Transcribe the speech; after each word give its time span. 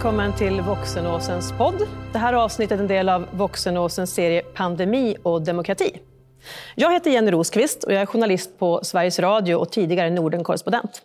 välkommen 0.00 0.36
till 0.36 0.60
Voxenåsens 0.60 1.52
podd. 1.52 1.88
Det 2.12 2.18
här 2.18 2.32
avsnittet 2.32 2.78
är 2.78 2.82
en 2.82 2.88
del 2.88 3.08
av 3.08 3.26
Voxenåsens 3.32 4.14
serie 4.14 4.42
Pandemi 4.42 5.16
och 5.22 5.42
demokrati. 5.42 6.00
Jag 6.74 6.92
heter 6.92 7.10
Jenny 7.10 7.30
Rosqvist 7.30 7.84
och 7.84 7.92
jag 7.92 8.02
är 8.02 8.06
journalist 8.06 8.58
på 8.58 8.80
Sveriges 8.82 9.18
Radio 9.18 9.54
och 9.54 9.72
tidigare 9.72 10.10
Nordenkorrespondent. 10.10 11.02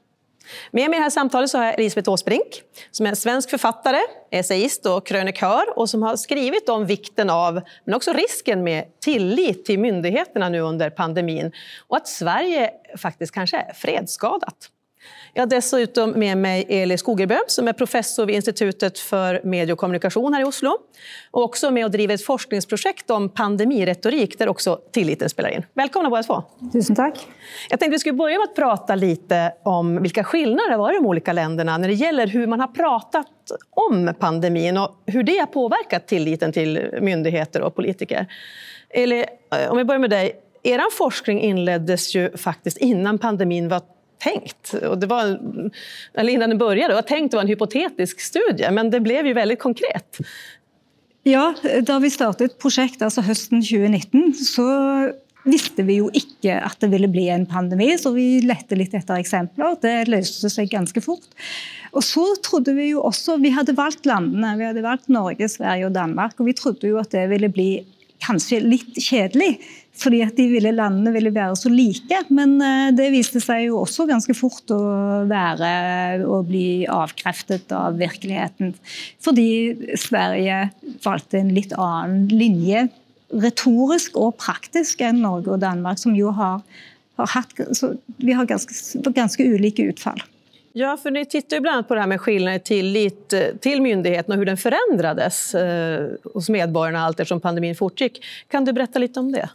Med 0.71 0.90
mig 0.90 0.98
i 0.98 0.99
det 0.99 1.04
här 1.04 1.09
samtalet 1.09 1.49
så 1.49 1.58
har 1.58 1.66
jag 1.66 1.73
Elisabeth 1.73 2.09
Åsbrink 2.09 2.62
som 2.91 3.05
är 3.05 3.09
en 3.09 3.16
svensk 3.16 3.49
författare, 3.49 3.99
essayist 4.31 4.85
och 4.85 5.05
krönikör 5.05 5.80
och 5.80 5.90
som 5.90 6.04
har 6.04 6.16
skrivit 6.16 6.70
om 6.70 6.85
vikten 6.85 7.30
av, 7.30 7.62
men 7.85 7.96
också 7.96 8.13
risken 8.13 8.63
med 8.63 8.85
tillit 8.99 9.66
till 9.66 9.80
myndigheterna 9.80 10.49
nu 10.49 10.59
under 10.59 10.90
pandemin 10.90 11.52
och 11.88 11.98
att 11.98 12.07
Sverige 12.07 12.71
faktiskt 12.98 13.34
kanske 13.34 13.57
är 13.57 13.73
fredsskadat. 13.73 14.70
Jag 15.34 15.41
har 15.41 15.48
dessutom 15.48 16.12
med 16.12 16.38
mig 16.38 16.66
Eli 16.70 16.98
Skogerbø 16.98 17.38
som 17.48 17.68
är 17.68 17.73
professor 17.73 18.26
vid 18.26 18.36
Institutet 18.36 19.00
för 19.00 19.41
medie 19.44 19.73
och 19.73 19.80
kommunikation 19.80 20.34
här 20.34 20.41
i 20.41 20.44
Oslo. 20.44 20.77
Och 21.32 21.44
också 21.44 21.72
med 21.72 21.86
och 21.86 21.91
driver 21.91 22.13
ett 22.16 22.26
forskningsprojekt 22.26 23.10
om 23.10 23.30
pandemiretorik 23.30 24.40
där 24.40 24.48
också 24.48 24.80
tilliten 24.91 25.30
spelar 25.30 25.49
in. 25.49 25.66
Välkomna 25.73 26.10
båda 26.10 26.23
två. 26.23 26.44
Tusen 26.73 26.96
tack. 26.96 27.27
Jag 27.70 27.80
tänkte 27.80 27.91
vi 27.91 27.99
skulle 27.99 28.13
börja 28.13 28.38
med 28.38 28.44
att 28.44 28.55
prata 28.55 28.96
lite 28.96 29.54
om 29.63 30.02
vilka 30.02 30.24
skillnader 30.24 30.71
det 30.71 30.77
var 30.77 30.91
i 30.91 30.96
de 30.96 31.05
olika 31.05 31.34
länderna 31.34 31.77
när 31.77 31.88
det 31.88 31.94
gäller 31.94 32.27
hur 32.27 32.48
man 32.48 32.60
har 32.60 32.68
pratat 32.68 33.27
om 33.70 34.13
pandemin 34.20 34.77
och 34.77 35.04
hur 35.05 35.24
det 35.24 35.38
har 35.38 35.48
påverkat 35.48 36.07
tilliten 36.07 36.51
till 36.51 36.90
myndigheter 37.01 37.62
och 37.62 37.76
politiker. 37.76 38.27
Eli, 38.90 39.26
om 39.70 39.77
vi 39.77 39.84
börjar 39.84 39.99
med 39.99 40.10
dig. 40.10 40.41
Er 40.63 40.91
forskning 40.91 41.41
inleddes 41.41 42.16
ju 42.16 42.38
faktiskt 42.38 42.77
innan 42.77 43.18
pandemin 43.18 43.70
var 43.70 43.82
tänkt. 44.26 44.73
Och 44.73 44.98
det 44.98 45.07
var, 45.07 45.40
eller 46.13 46.34
innan 46.34 46.49
den 46.49 46.57
började, 46.57 46.93
det 46.93 46.95
var 46.95 47.01
tänkt 47.01 47.34
att 47.34 47.37
vara 47.37 47.41
en 47.41 47.48
hypotetisk 47.48 48.20
studie, 48.20 48.71
men 48.71 48.90
det 48.90 48.99
blev 48.99 49.27
ju 49.27 49.34
väldigt 49.34 49.59
konkret. 49.59 50.17
Ja, 51.23 51.54
da 51.82 51.99
vi 51.99 52.09
startet 52.13 52.59
prosjektet, 52.62 53.01
altså 53.07 53.23
høsten 53.26 53.63
2019, 53.65 54.34
så 54.37 54.65
visste 55.45 55.85
vi 55.85 55.99
jo 55.99 56.09
ikke 56.13 56.57
at 56.65 56.77
det 56.82 56.91
ville 56.91 57.09
bli 57.09 57.27
en 57.34 57.48
pandemi, 57.49 57.91
så 57.98 58.12
vi 58.13 58.43
lette 58.45 58.77
litt 58.77 58.93
etter 58.98 59.21
eksempler. 59.21 59.77
Det 59.82 60.07
løste 60.09 60.49
seg 60.54 60.70
ganske 60.73 61.01
fort. 61.05 61.26
Og 61.95 62.04
så 62.05 62.27
trodde 62.45 62.76
Vi 62.76 62.91
jo 62.91 63.01
også, 63.07 63.37
vi 63.41 63.54
hadde 63.55 63.73
valgt 63.77 64.06
landene, 64.09 64.56
vi 64.59 64.67
hadde 64.67 64.85
valgt 64.85 65.09
Norge, 65.09 65.50
Sverige 65.50 65.88
og 65.89 65.95
Danmark. 65.95 66.38
og 66.39 66.50
Vi 66.50 66.57
trodde 66.57 66.89
jo 66.89 67.00
at 67.01 67.13
det 67.13 67.29
ville 67.31 67.50
bli 67.50 67.69
kanskje 68.24 68.63
litt 68.63 68.96
kjedelig 69.00 69.56
fordi 69.96 70.22
at 70.25 70.35
de 70.35 70.46
ville, 70.52 70.74
landene 70.75 71.13
ville 71.16 71.31
være 71.31 71.56
så 71.56 71.69
like. 71.72 72.18
Men 72.35 72.57
eh, 72.63 72.90
det 72.96 73.09
viste 73.13 73.40
seg 73.44 73.69
jo 73.69 73.80
også 73.84 74.07
ganske 74.09 74.35
fort 74.38 74.74
å 74.75 74.81
være 75.30 75.69
å 76.28 76.41
bli 76.44 76.84
avkreftet 76.91 77.72
av 77.75 77.96
virkeligheten. 78.02 78.74
Fordi 79.24 79.47
Sverige 80.00 80.66
valgte 81.06 81.40
en 81.40 81.53
litt 81.56 81.72
annen 81.80 82.28
linje, 82.34 82.88
retorisk 83.35 84.19
og 84.19 84.35
praktisk, 84.41 85.02
enn 85.03 85.24
Norge 85.24 85.56
og 85.56 85.63
Danmark, 85.63 86.00
som 86.02 86.16
jo 86.18 86.35
har, 86.35 86.59
har 87.19 87.31
hatt 87.31 87.56
Vi 88.19 88.35
har 88.35 88.47
ganske, 88.52 88.75
ganske 89.16 89.47
ulike 89.56 89.88
utfall. 89.94 90.22
Ja, 90.78 90.97
för 90.97 91.12
ni 91.12 91.25
tittar 91.25 91.57
ju 91.57 91.62
bland 91.62 91.73
annat 91.73 91.88
på 91.88 91.95
det 91.95 92.00
här 92.00 92.07
med 92.07 92.22
skillnader 92.22 92.57
i 92.57 92.59
tillit 92.59 93.33
till 93.61 93.81
myndigheten 93.81 94.31
och 94.31 94.38
hur 94.38 94.45
den 94.45 94.57
förändrades 94.57 95.55
eh, 95.55 96.07
hos 96.33 96.50
medborgarna 96.50 97.00
allt 97.00 97.19
eftersom 97.19 97.39
pandemin 97.39 97.75
fortgick. 97.75 98.25
Kan 98.47 98.66
du 98.66 98.73
berätta 98.73 99.00
lite 99.00 99.19
om 99.19 99.31
det? 99.31 99.50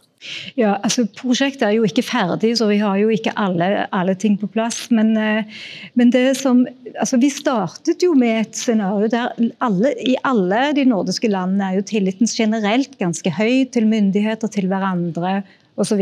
Ja, 0.55 0.75
altså 0.75 1.05
Prosjektet 1.05 1.67
er 1.67 1.75
jo 1.75 1.85
ikke 1.85 2.03
ferdig, 2.05 2.55
så 2.57 2.65
vi 2.69 2.79
har 2.81 2.97
jo 2.97 3.09
ikke 3.13 3.35
alle, 3.37 3.85
alle 3.93 4.15
ting 4.17 4.39
på 4.41 4.49
plass. 4.49 4.87
Men, 4.89 5.13
eh, 5.17 5.61
men, 5.93 6.09
det 6.09 6.37
som, 6.37 6.65
altså 6.99 7.21
vi 7.21 7.29
startet 7.29 8.01
jo 8.01 8.15
med 8.17 8.41
et 8.41 8.57
scenario 8.57 9.09
der 9.13 9.29
alle, 9.61 9.93
i 10.01 10.17
alle 10.25 10.71
de 10.73 10.87
nordiske 10.89 11.29
landene 11.29 11.69
er 11.69 11.79
jo 11.79 11.89
tilliten 11.93 12.29
generelt 12.29 12.97
ganske 12.97 13.29
høy 13.37 13.65
til 13.69 13.85
myndigheter, 13.85 14.49
til 14.49 14.73
hverandre 14.73 15.43
osv. 15.81 16.01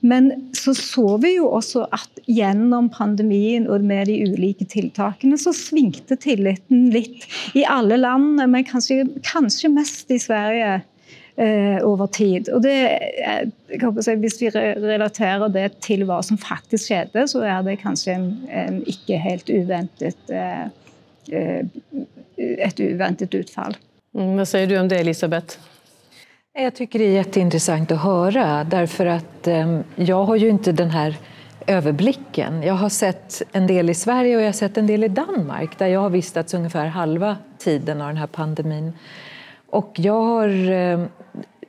Men 0.00 0.30
så 0.56 0.74
så 0.76 1.16
vi 1.22 1.34
jo 1.36 1.48
også 1.50 1.86
at 1.94 2.22
gjennom 2.30 2.90
pandemien 2.94 3.68
og 3.70 3.84
med 3.86 4.08
de 4.10 4.20
ulike 4.28 4.66
tiltakene, 4.70 5.38
så 5.40 5.54
svingte 5.56 6.18
tilliten 6.20 6.88
litt 6.94 7.26
i 7.58 7.66
alle 7.68 7.98
land, 8.00 8.40
men 8.40 8.66
kanskje, 8.66 9.04
kanskje 9.26 9.72
mest 9.72 10.10
i 10.10 10.20
Sverige 10.22 10.80
eh, 11.36 11.78
over 11.86 12.06
tid. 12.06 12.50
Og 12.54 12.62
det, 12.64 12.76
eh, 13.24 13.86
si, 14.00 14.16
hvis 14.22 14.40
vi 14.42 14.52
relaterer 14.54 15.48
det 15.52 15.68
til 15.84 16.04
hva 16.08 16.20
som 16.26 16.40
faktisk 16.40 16.90
skjedde, 16.90 17.26
så 17.30 17.44
er 17.46 17.64
det 17.66 17.80
kanskje 17.82 18.16
en, 18.16 18.30
en 18.48 18.82
ikke 18.88 19.20
helt 19.20 19.50
uventet 19.50 20.34
eh, 20.34 20.68
et 22.40 22.80
uventet 22.80 23.34
utfall. 23.36 23.76
Mm, 24.16 24.34
hva 24.34 24.36
vad 24.42 24.48
säger 24.48 24.66
du 24.66 24.78
om 24.78 24.88
det, 24.88 25.00
Elisabeth? 25.00 25.58
Jag 26.52 26.74
tycker 26.74 26.98
det 26.98 27.04
är 27.04 27.12
jätteintressant 27.12 27.92
att 27.92 28.00
höra 28.00 28.64
därför 28.64 29.06
att 29.06 29.46
eh, 29.46 29.80
jag 29.96 30.24
har 30.24 30.36
ju 30.36 30.48
inte 30.48 30.72
den 30.72 30.90
här 30.90 31.16
överblicken. 31.66 32.62
Jag 32.62 32.74
har 32.74 32.88
sett 32.88 33.42
en 33.52 33.66
del 33.66 33.90
i 33.90 33.94
Sverige 33.94 34.36
och 34.36 34.42
jag 34.42 34.48
har 34.48 34.52
sett 34.52 34.76
en 34.76 34.86
del 34.86 35.04
i 35.04 35.08
Danmark 35.08 35.78
där 35.78 35.86
jag 35.86 36.00
har 36.00 36.10
vistats 36.10 36.54
ungefär 36.54 36.86
halva 36.86 37.36
tiden 37.58 38.00
av 38.00 38.08
den 38.08 38.16
här 38.16 38.26
pandemin. 38.26 38.92
Och 39.66 39.92
jag, 39.96 40.22
har, 40.22 40.70
eh, 40.70 41.04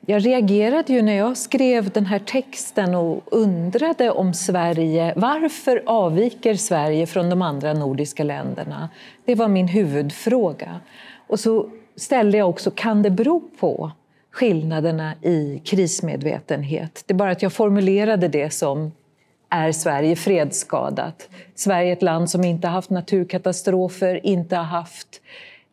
jag 0.05 0.25
reagerade 0.25 0.93
ju 0.93 1.01
när 1.01 1.17
jag 1.17 1.37
skrev 1.37 1.89
den 1.89 2.05
här 2.05 2.19
texten 2.19 2.95
och 2.95 3.23
undrade 3.31 4.11
om 4.11 4.33
Sverige, 4.33 5.13
varför 5.15 5.83
avviker 5.85 6.55
Sverige 6.55 7.07
från 7.07 7.29
de 7.29 7.41
andra 7.41 7.73
nordiska 7.73 8.23
länderna? 8.23 8.89
Det 9.25 9.35
var 9.35 9.47
min 9.47 9.67
huvudfråga. 9.67 10.79
Och 11.27 11.39
så 11.39 11.69
ställde 11.95 12.37
jag 12.37 12.49
också, 12.49 12.71
kan 12.71 13.01
det 13.01 13.09
bero 13.09 13.39
på 13.59 13.91
skillnaderna 14.31 15.13
i 15.21 15.61
krismedvetenhet. 15.65 17.03
Det 17.05 17.13
är 17.13 17.17
bara 17.17 17.31
att 17.31 17.41
jag 17.41 17.53
formulerade 17.53 18.27
det 18.27 18.49
som 18.49 18.91
är 19.49 19.71
Sverige 19.71 20.15
fredsskadat? 20.15 21.29
Sverige 21.55 21.89
är 21.89 21.93
ett 21.93 22.01
land 22.01 22.29
som 22.29 22.43
inte 22.43 22.67
har 22.67 22.73
haft 22.73 22.89
naturkatastrofer, 22.89 24.25
inte 24.25 24.55
har 24.55 24.63
haft 24.63 25.21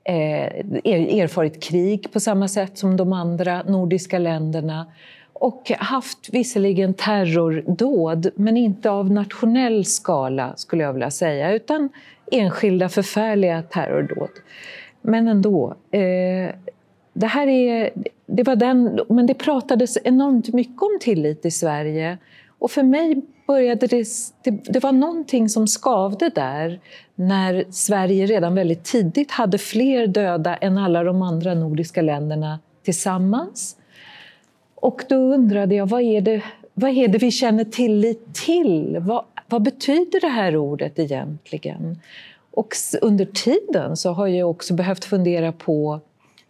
eh, 0.05 0.45
erfarit 0.85 1.63
krig 1.63 2.13
på 2.13 2.21
samma 2.21 2.49
sätt 2.49 2.79
som 2.79 2.97
de 2.97 3.13
andra 3.13 3.63
nordiska 3.63 4.19
länderna 4.19 4.87
och 5.33 5.71
haft 5.79 6.29
visserligen 6.33 6.95
terrordåd, 6.95 8.31
men 8.35 8.57
inte 8.57 8.91
av 8.91 9.11
nationell 9.11 9.85
skala 9.85 10.57
skulle 10.57 10.83
jag 10.83 10.93
vilja 10.93 11.11
säga, 11.11 11.53
utan 11.53 11.89
enskilda 12.33 12.89
förfärliga 12.89 13.63
terrordåd. 13.63 14.31
Men 15.03 15.29
ändå. 15.29 15.75
Eh, 15.91 16.55
det 17.19 17.27
här 17.27 17.47
är, 17.47 17.91
det 18.27 18.43
var 18.43 18.57
den, 18.57 19.01
men 19.09 19.27
det 19.27 19.35
pratades 19.35 19.99
enormt 20.05 20.49
mycket 20.49 20.83
om 20.83 20.99
tillit 21.01 21.47
i 21.47 21.51
Sverige. 21.51 22.19
Och 22.59 22.71
för 22.71 22.83
mig 22.83 23.23
började 23.47 23.87
det, 23.87 24.07
det, 24.45 24.51
det 24.51 24.83
var 24.83 24.93
någonting 24.93 25.49
som 25.49 25.67
skavde 25.67 26.29
där 26.29 26.81
när 27.15 27.65
Sverige 27.71 28.27
redan 28.27 28.55
väldigt 28.55 28.85
tidigt 28.85 29.31
hade 29.31 29.59
fler 29.59 30.07
döda 30.07 30.57
än 30.57 30.79
alla 30.79 31.05
de 31.05 31.23
andra 31.23 31.55
nordiska 31.55 32.03
länderna 32.03 32.59
tillsammans. 32.85 33.77
Och 34.75 35.05
då 35.09 35.17
undrade 35.17 35.75
jag, 35.75 35.87
vad 35.87 36.03
är 36.03 36.21
det, 36.21 36.43
vad 36.75 36.91
är 36.91 37.09
det 37.09 37.19
vi 37.19 37.31
känner 37.31 37.65
tillit 37.65 38.35
till? 38.35 38.97
Vad, 39.01 39.25
vad 39.49 39.63
betyder 39.63 40.21
det 40.21 40.29
här 40.29 40.57
ordet 40.57 40.99
egentligen? 40.99 41.99
Och 42.51 42.75
under 43.03 43.25
tiden 43.25 43.97
så 43.97 44.13
har 44.13 44.27
jag 44.27 44.51
också 44.51 44.75
behövt 44.75 45.05
fundera 45.05 45.53
på 45.53 46.01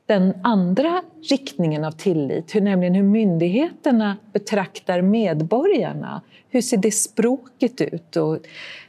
den 0.08 0.34
andra 0.42 1.02
riktningen 1.30 1.84
av 1.84 1.90
tillit, 1.90 2.54
hur, 2.54 2.60
nämligen 2.60 2.94
hur 2.94 3.02
myndigheterna 3.02 4.16
betraktar 4.32 5.02
medborgarna. 5.02 6.22
Hur 6.48 6.60
ser 6.60 6.76
det 6.76 6.90
språket 6.90 7.80
ut? 7.80 8.16
Och, 8.16 8.38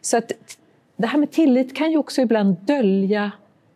så 0.01 0.17
att 0.17 0.31
det 0.97 1.07
här 1.07 1.19
med 1.19 1.31
tillit 1.31 1.75
kan 1.75 1.91
ju 1.91 1.97
också 1.97 2.21
ibland 2.21 2.55
dölja 2.65 3.31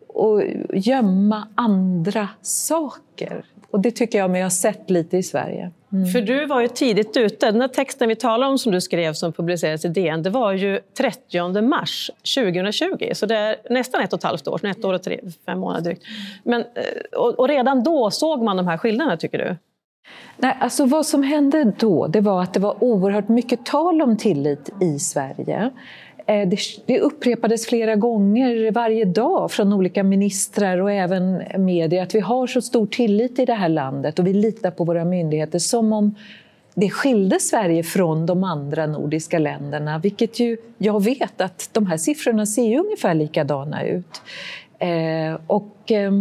och 0.08 0.44
gömma 0.74 1.48
andra 1.56 2.30
saker. 2.42 3.46
Och 3.74 3.80
det 3.80 3.92
tycker 3.92 4.18
jag 4.18 4.30
mig 4.30 4.44
ha 4.44 4.50
sett 4.50 4.90
lite 4.90 5.18
i 5.18 5.24
Sverige. 5.24 5.72
Mm. 5.94 6.06
För 6.06 6.22
du 6.22 6.46
var 6.46 6.62
ju 6.62 6.68
tidigt 6.68 7.18
ute. 7.18 7.52
Den 7.52 7.70
texten 7.70 8.10
vi 8.10 8.16
talar 8.16 8.48
om 8.48 8.58
som 8.58 8.72
du 8.72 8.82
skrev 8.82 9.14
som 9.14 9.34
publicerades 9.34 9.86
i 9.86 9.88
DN, 9.88 10.24
det 10.24 10.30
var 10.30 10.54
ju 10.54 10.80
30 10.98 11.62
mars 11.62 12.12
2020. 12.36 13.12
Så 13.14 13.26
det 13.26 13.36
är 13.36 13.56
nästan 13.70 14.02
ett 14.02 14.14
och 14.14 14.20
ett 14.20 14.24
halvt 14.24 14.48
år 14.48 14.58
sedan, 14.58 14.70
ett 14.70 14.86
år 14.86 14.94
och 14.94 15.04
tre, 15.04 15.20
fem 15.46 15.60
månader 15.60 15.82
drygt. 15.82 16.04
Men, 16.44 16.62
eh, 16.62 17.20
och, 17.20 17.40
och 17.40 17.48
redan 17.48 17.84
då 17.84 18.12
såg 18.12 18.42
man 18.44 18.58
de 18.58 18.68
här 18.68 18.78
skillnaderna, 18.78 19.18
tycker 19.18 19.38
du? 19.38 19.56
Nej, 20.38 20.58
alltså 20.60 20.86
vad 20.86 21.06
som 21.06 21.24
hände 21.24 21.74
då 21.80 22.08
det 22.08 22.22
var 22.22 22.42
att 22.42 22.54
det 22.54 22.60
var 22.60 22.84
oerhört 22.84 23.28
mycket 23.28 23.66
tal 23.66 24.02
om 24.02 24.18
tillit 24.18 24.70
i 24.82 25.00
Sverige. 25.00 25.72
Eh, 26.26 26.48
det, 26.48 26.58
det 26.86 27.00
upprepades 27.00 27.68
flera 27.68 27.96
gånger 27.96 28.72
varje 28.72 29.06
dag 29.06 29.52
från 29.52 29.74
olika 29.74 30.04
ministrar 30.04 30.78
och 30.78 30.92
även 30.92 31.44
medier 31.58 32.04
att 32.04 32.16
vi 32.16 32.20
har 32.20 32.48
så 32.48 32.62
stor 32.62 32.88
tillit 32.88 33.40
i 33.40 33.46
det 33.46 33.54
här 33.54 33.70
landet 33.70 34.20
och 34.20 34.28
vi 34.28 34.34
litar 34.34 34.72
på 34.72 34.84
våra 34.84 35.06
myndigheter 35.06 35.60
som 35.60 35.94
om 35.94 36.16
det 36.76 36.90
skilde 36.90 37.40
Sverige 37.40 37.84
från 37.84 38.26
de 38.26 38.44
andra 38.44 38.86
nordiska 38.86 39.40
länderna, 39.40 40.00
vilket 40.00 40.40
ju 40.40 40.58
jag 40.78 41.04
vet 41.04 41.42
att 41.42 41.70
de 41.72 41.86
här 41.86 41.98
siffrorna 41.98 42.46
ser 42.46 42.64
ju 42.64 42.80
ungefär 42.80 43.14
likadana 43.14 43.84
ut. 43.84 44.22
Eh, 44.80 45.40
och 45.48 45.92
eh, 45.92 46.12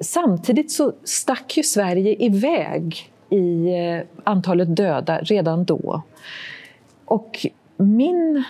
samtidigt 0.00 0.72
så 0.72 0.92
stack 1.04 1.56
ju 1.56 1.62
Sverige 1.62 2.16
iväg 2.24 3.10
i 3.30 3.66
eh, 3.66 4.00
antalet 4.24 4.76
döda 4.76 5.18
redan 5.18 5.64
då. 5.64 6.02
Och 7.04 7.46
min 7.76 8.44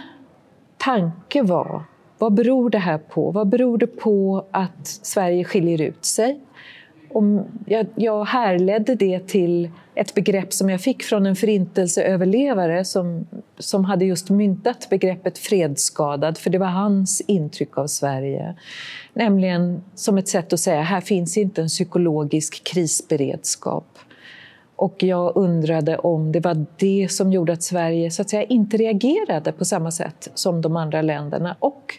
tanke 0.78 1.42
var, 1.42 1.84
vad 2.18 2.34
beror 2.34 2.70
det 2.70 2.78
här 2.78 2.98
på? 2.98 3.30
Vad 3.30 3.48
beror 3.48 3.78
det 3.78 3.86
på 3.86 4.46
att 4.50 4.86
Sverige 4.86 5.44
skiljer 5.44 5.80
ut 5.80 6.04
sig? 6.04 6.40
Och 7.10 7.22
jag, 7.66 7.86
jag 7.94 8.24
härledde 8.24 8.94
det 8.94 9.28
till 9.28 9.70
ett 9.94 10.14
begrepp 10.14 10.52
som 10.52 10.70
jag 10.70 10.80
fick 10.80 11.02
från 11.02 11.26
en 11.26 11.36
förintelseöverlevare 11.36 12.84
som, 12.84 13.26
som 13.58 13.84
hade 13.84 14.04
just 14.04 14.30
myntat 14.30 14.86
begreppet 14.90 15.38
fredsskadad, 15.38 16.38
för 16.38 16.50
det 16.50 16.58
var 16.58 16.66
hans 16.66 17.20
intryck 17.20 17.78
av 17.78 17.86
Sverige. 17.86 18.54
Nämligen 19.14 19.82
som 19.94 20.18
ett 20.18 20.28
sätt 20.28 20.52
att 20.52 20.60
säga, 20.60 20.82
här 20.82 21.00
finns 21.00 21.36
inte 21.36 21.62
en 21.62 21.68
psykologisk 21.68 22.64
krisberedskap. 22.64 23.98
Och 24.76 25.02
jag 25.02 25.36
undrade 25.36 25.98
om 25.98 26.32
det 26.32 26.40
var 26.40 26.66
det 26.76 27.08
som 27.10 27.32
gjorde 27.32 27.52
att 27.52 27.62
Sverige 27.62 28.10
så 28.10 28.22
att 28.22 28.30
säga, 28.30 28.44
inte 28.44 28.76
reagerade 28.76 29.52
på 29.52 29.64
samma 29.64 29.90
sätt 29.90 30.30
som 30.34 30.60
de 30.60 30.76
andra 30.76 31.02
länderna 31.02 31.56
och 31.58 31.98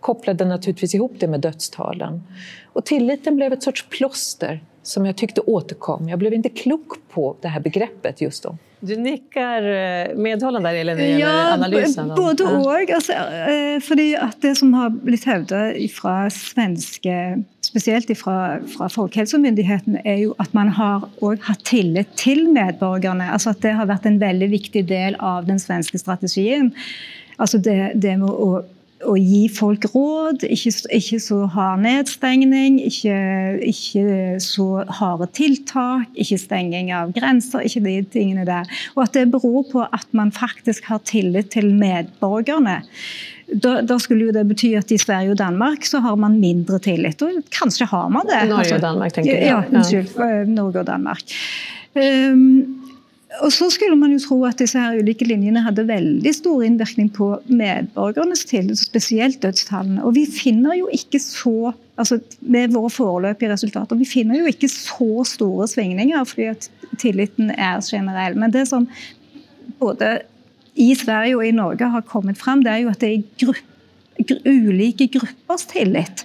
kopplade 0.00 0.44
naturligtvis 0.44 0.94
ihop 0.94 1.12
det 1.18 1.28
med 1.28 1.40
dödstalen. 1.40 2.22
Och 2.72 2.84
tilliten 2.84 3.36
blev 3.36 3.52
ett 3.52 3.62
sorts 3.62 3.88
plåster 3.88 4.64
som 4.82 5.06
jag 5.06 5.16
tyckte 5.16 5.40
återkom. 5.40 6.08
Jag 6.08 6.18
blev 6.18 6.34
inte 6.34 6.48
klok 6.48 7.08
på 7.10 7.36
det 7.40 7.48
här 7.48 7.60
begreppet 7.60 8.20
just 8.20 8.42
då. 8.42 8.56
Du 8.84 8.96
nickar 8.96 9.62
eh, 9.62 10.16
medhållande 10.16 10.68
där, 10.68 10.76
Elin, 10.76 10.96
när 10.96 11.18
ja, 11.18 11.52
analysen. 11.52 12.08
Ja, 12.08 12.16
både 12.16 12.44
och. 12.44 12.90
Altså, 12.90 13.12
eh, 13.12 13.80
fordi 13.80 14.16
at 14.16 14.42
det 14.42 14.54
som 14.58 14.74
har 14.74 14.90
blitt 14.90 15.24
hevdet 15.24 15.92
fra 15.92 16.30
svenske 16.30 17.44
Spesielt 17.62 18.10
fra, 18.18 18.58
fra 18.76 18.88
Folkehelsemyndigheten, 18.88 19.96
er 20.04 20.16
jo 20.16 20.34
at 20.42 20.50
man 20.52 20.68
har 20.68 21.06
hatt 21.46 21.62
tillit 21.64 22.10
til 22.20 22.42
medborgerne. 22.52 23.30
Altså 23.32 23.54
at 23.54 23.62
det 23.62 23.72
har 23.78 23.86
vært 23.88 24.04
en 24.10 24.18
veldig 24.20 24.50
viktig 24.50 24.82
del 24.88 25.16
av 25.20 25.46
den 25.46 25.62
svenske 25.62 25.98
strategien. 25.98 26.72
Altså 27.38 27.62
det, 27.62 27.94
det 28.02 28.18
med 28.18 28.28
å 28.28 28.64
å 29.08 29.14
gi 29.18 29.46
folk 29.52 29.86
råd. 29.94 30.46
Ikke, 30.46 30.72
ikke 30.98 31.18
så 31.22 31.42
hard 31.52 31.82
nedstengning, 31.84 32.78
ikke, 32.82 33.16
ikke, 33.68 34.06
så 34.42 34.68
harde 35.00 35.28
tiltak, 35.36 36.08
ikke 36.14 36.40
stenging 36.40 36.92
av 36.96 37.12
grenser. 37.16 37.66
Ikke 37.66 37.84
de 37.84 37.98
tingene 38.14 38.46
der. 38.48 38.68
Og 38.96 39.04
at 39.06 39.16
det 39.16 39.28
beror 39.34 39.66
på 39.72 39.84
at 39.86 40.08
man 40.16 40.32
faktisk 40.34 40.88
har 40.90 41.02
tillit 41.08 41.52
til 41.54 41.72
medborgerne. 41.76 42.80
Da, 43.52 43.80
da, 43.84 43.98
skulle 44.00 44.30
jo 44.30 44.32
det 44.32 44.46
bety 44.48 44.70
at 44.78 44.92
i 44.94 45.00
Sverige 45.00 45.34
og 45.34 45.40
Danmark 45.40 45.84
så 45.84 46.00
har 46.00 46.16
man 46.16 46.38
mindre 46.40 46.78
tillit. 46.82 47.20
Og 47.24 47.42
kanskje 47.52 47.88
har 47.90 48.08
man 48.12 48.28
det. 48.30 48.44
Norge 48.48 48.78
og 48.78 48.84
Danmark, 48.84 49.16
tenker 49.16 49.34
jeg. 49.34 49.50
Ja, 49.50 49.60
unnskyld. 49.68 50.14
Ja. 50.16 50.44
Norge 50.48 50.84
og 50.84 50.88
Danmark. 50.88 51.36
Um, 51.92 52.81
och 53.40 53.52
så 53.52 53.70
skulle 53.70 53.96
man 53.96 54.10
ju 54.10 54.18
tro 54.18 54.46
att 54.46 54.58
disse 54.58 54.78
her 54.78 54.98
ulike 54.98 55.24
linjene 55.24 55.60
hadde 55.64 55.84
veldig 55.88 56.34
stor 56.34 56.64
innvirkning 56.64 57.08
på 57.08 57.40
medborgernes 57.46 58.44
tillit, 58.44 58.78
spesielt 58.78 59.40
dødstallene. 59.42 60.02
Og 60.04 60.14
vi 60.14 60.26
finner 60.26 60.76
jo 60.76 60.90
ikke 60.92 61.20
så 61.20 61.72
altså 61.96 62.18
Med 62.40 62.72
våre 62.72 62.90
foreløpige 62.90 63.52
resultater 63.52 63.96
vi 63.96 64.06
finner 64.08 64.38
jo 64.38 64.48
ikke 64.48 64.68
så 64.68 65.24
store 65.28 65.68
svingninger, 65.68 66.24
fordi 66.24 66.46
at 66.50 66.70
tilliten 66.98 67.50
er 67.50 67.80
generell. 67.84 68.36
Men 68.38 68.52
det 68.52 68.66
som 68.68 68.88
både 69.78 70.18
i 70.74 70.94
Sverige 70.94 71.36
og 71.36 71.46
i 71.46 71.52
Norge 71.52 71.88
har 71.88 72.00
kommet 72.00 72.38
fram, 72.38 72.64
det 72.64 72.72
er 72.72 72.82
jo 72.82 72.88
at 72.88 73.00
det 73.00 73.12
er 73.12 73.22
grupp, 73.44 73.64
ulike 74.46 75.08
gruppers 75.12 75.66
tillit 75.68 76.24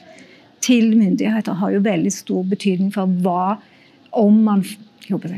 til 0.61 0.97
myndigheter 0.97 1.59
har 1.59 1.71
jo 1.75 1.83
veldig 1.83 2.11
stor 2.13 2.43
betydning 2.47 2.91
for 2.93 3.11
hva 3.23 3.57
om 4.17 4.39
man 4.47 4.63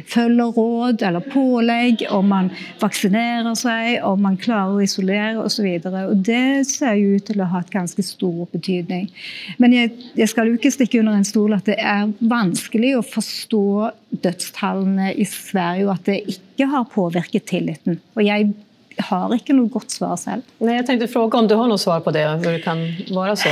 Följer 0.07 0.51
råd 0.51 1.01
eller 1.01 1.19
pålägg, 1.19 2.07
om 2.10 2.27
man 2.27 2.50
vaccinerar 2.80 3.56
sig, 3.56 4.01
om 4.01 4.21
man 4.21 4.38
klarar 4.38 4.77
att 4.77 4.83
isolera 4.83 5.42
och 5.42 5.51
så 5.51 5.63
vidare. 5.63 6.07
Och 6.07 6.18
Det 6.18 6.66
ser 6.66 6.94
ju 6.94 7.16
ut 7.16 7.25
till 7.25 7.42
att 7.42 7.51
ha 7.51 7.60
ett 7.60 7.69
ganska 7.69 8.04
stor 8.04 8.48
betydning. 8.51 9.13
Men 9.57 9.74
jag, 9.74 9.89
jag 10.13 10.30
ska 10.30 10.45
inte 10.45 10.71
sticka 10.71 11.00
under 11.00 11.13
en 11.13 11.25
stol 11.25 11.54
att 11.54 11.66
det 11.66 11.80
är 11.80 12.13
vanskligt 12.19 12.98
att 12.98 13.10
förstå 13.10 13.92
dödstalen 14.10 15.00
i 15.00 15.25
Sverige, 15.25 15.86
och 15.86 15.94
att 15.94 16.06
det 16.06 16.19
inte 16.19 16.63
har 16.63 16.83
påverkat 16.83 17.45
tilliten. 17.45 18.00
Och 18.13 18.24
jag 18.24 18.54
har 18.98 19.33
inte 19.33 19.54
något 19.54 19.71
gott 19.71 19.92
svar 19.92 20.18
själv. 20.18 20.42
Nej, 20.57 20.75
jag 20.75 20.86
tänkte 20.86 21.07
fråga 21.07 21.38
om 21.38 21.48
du 21.48 21.56
har 21.56 21.68
något 21.68 21.81
svar 21.81 22.00
på 22.00 22.12
det, 22.12 22.30
hur 22.30 22.51
det 22.51 22.60
kan 22.60 22.77
vara 23.10 23.36
så? 23.36 23.50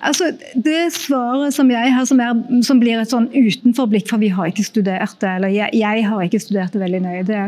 Altså, 0.00 0.30
det 0.54 0.92
svaret 0.94 1.54
som 1.54 1.70
jeg 1.70 1.92
har, 1.94 2.08
som, 2.08 2.20
er, 2.20 2.62
som 2.66 2.80
blir 2.82 3.00
et 3.00 3.12
sånn 3.12 3.28
utenforblikk, 3.34 4.08
for 4.10 4.22
vi 4.22 4.32
har 4.34 4.50
ikke 4.50 4.66
studert 4.66 5.18
det, 5.22 5.34
eller 5.38 5.54
jeg, 5.54 5.70
jeg 5.76 6.08
har 6.08 6.24
ikke 6.26 6.42
studert 6.42 6.74
det 6.74 6.82
veldig 6.82 7.02
nøye, 7.04 7.26
det, 7.28 7.44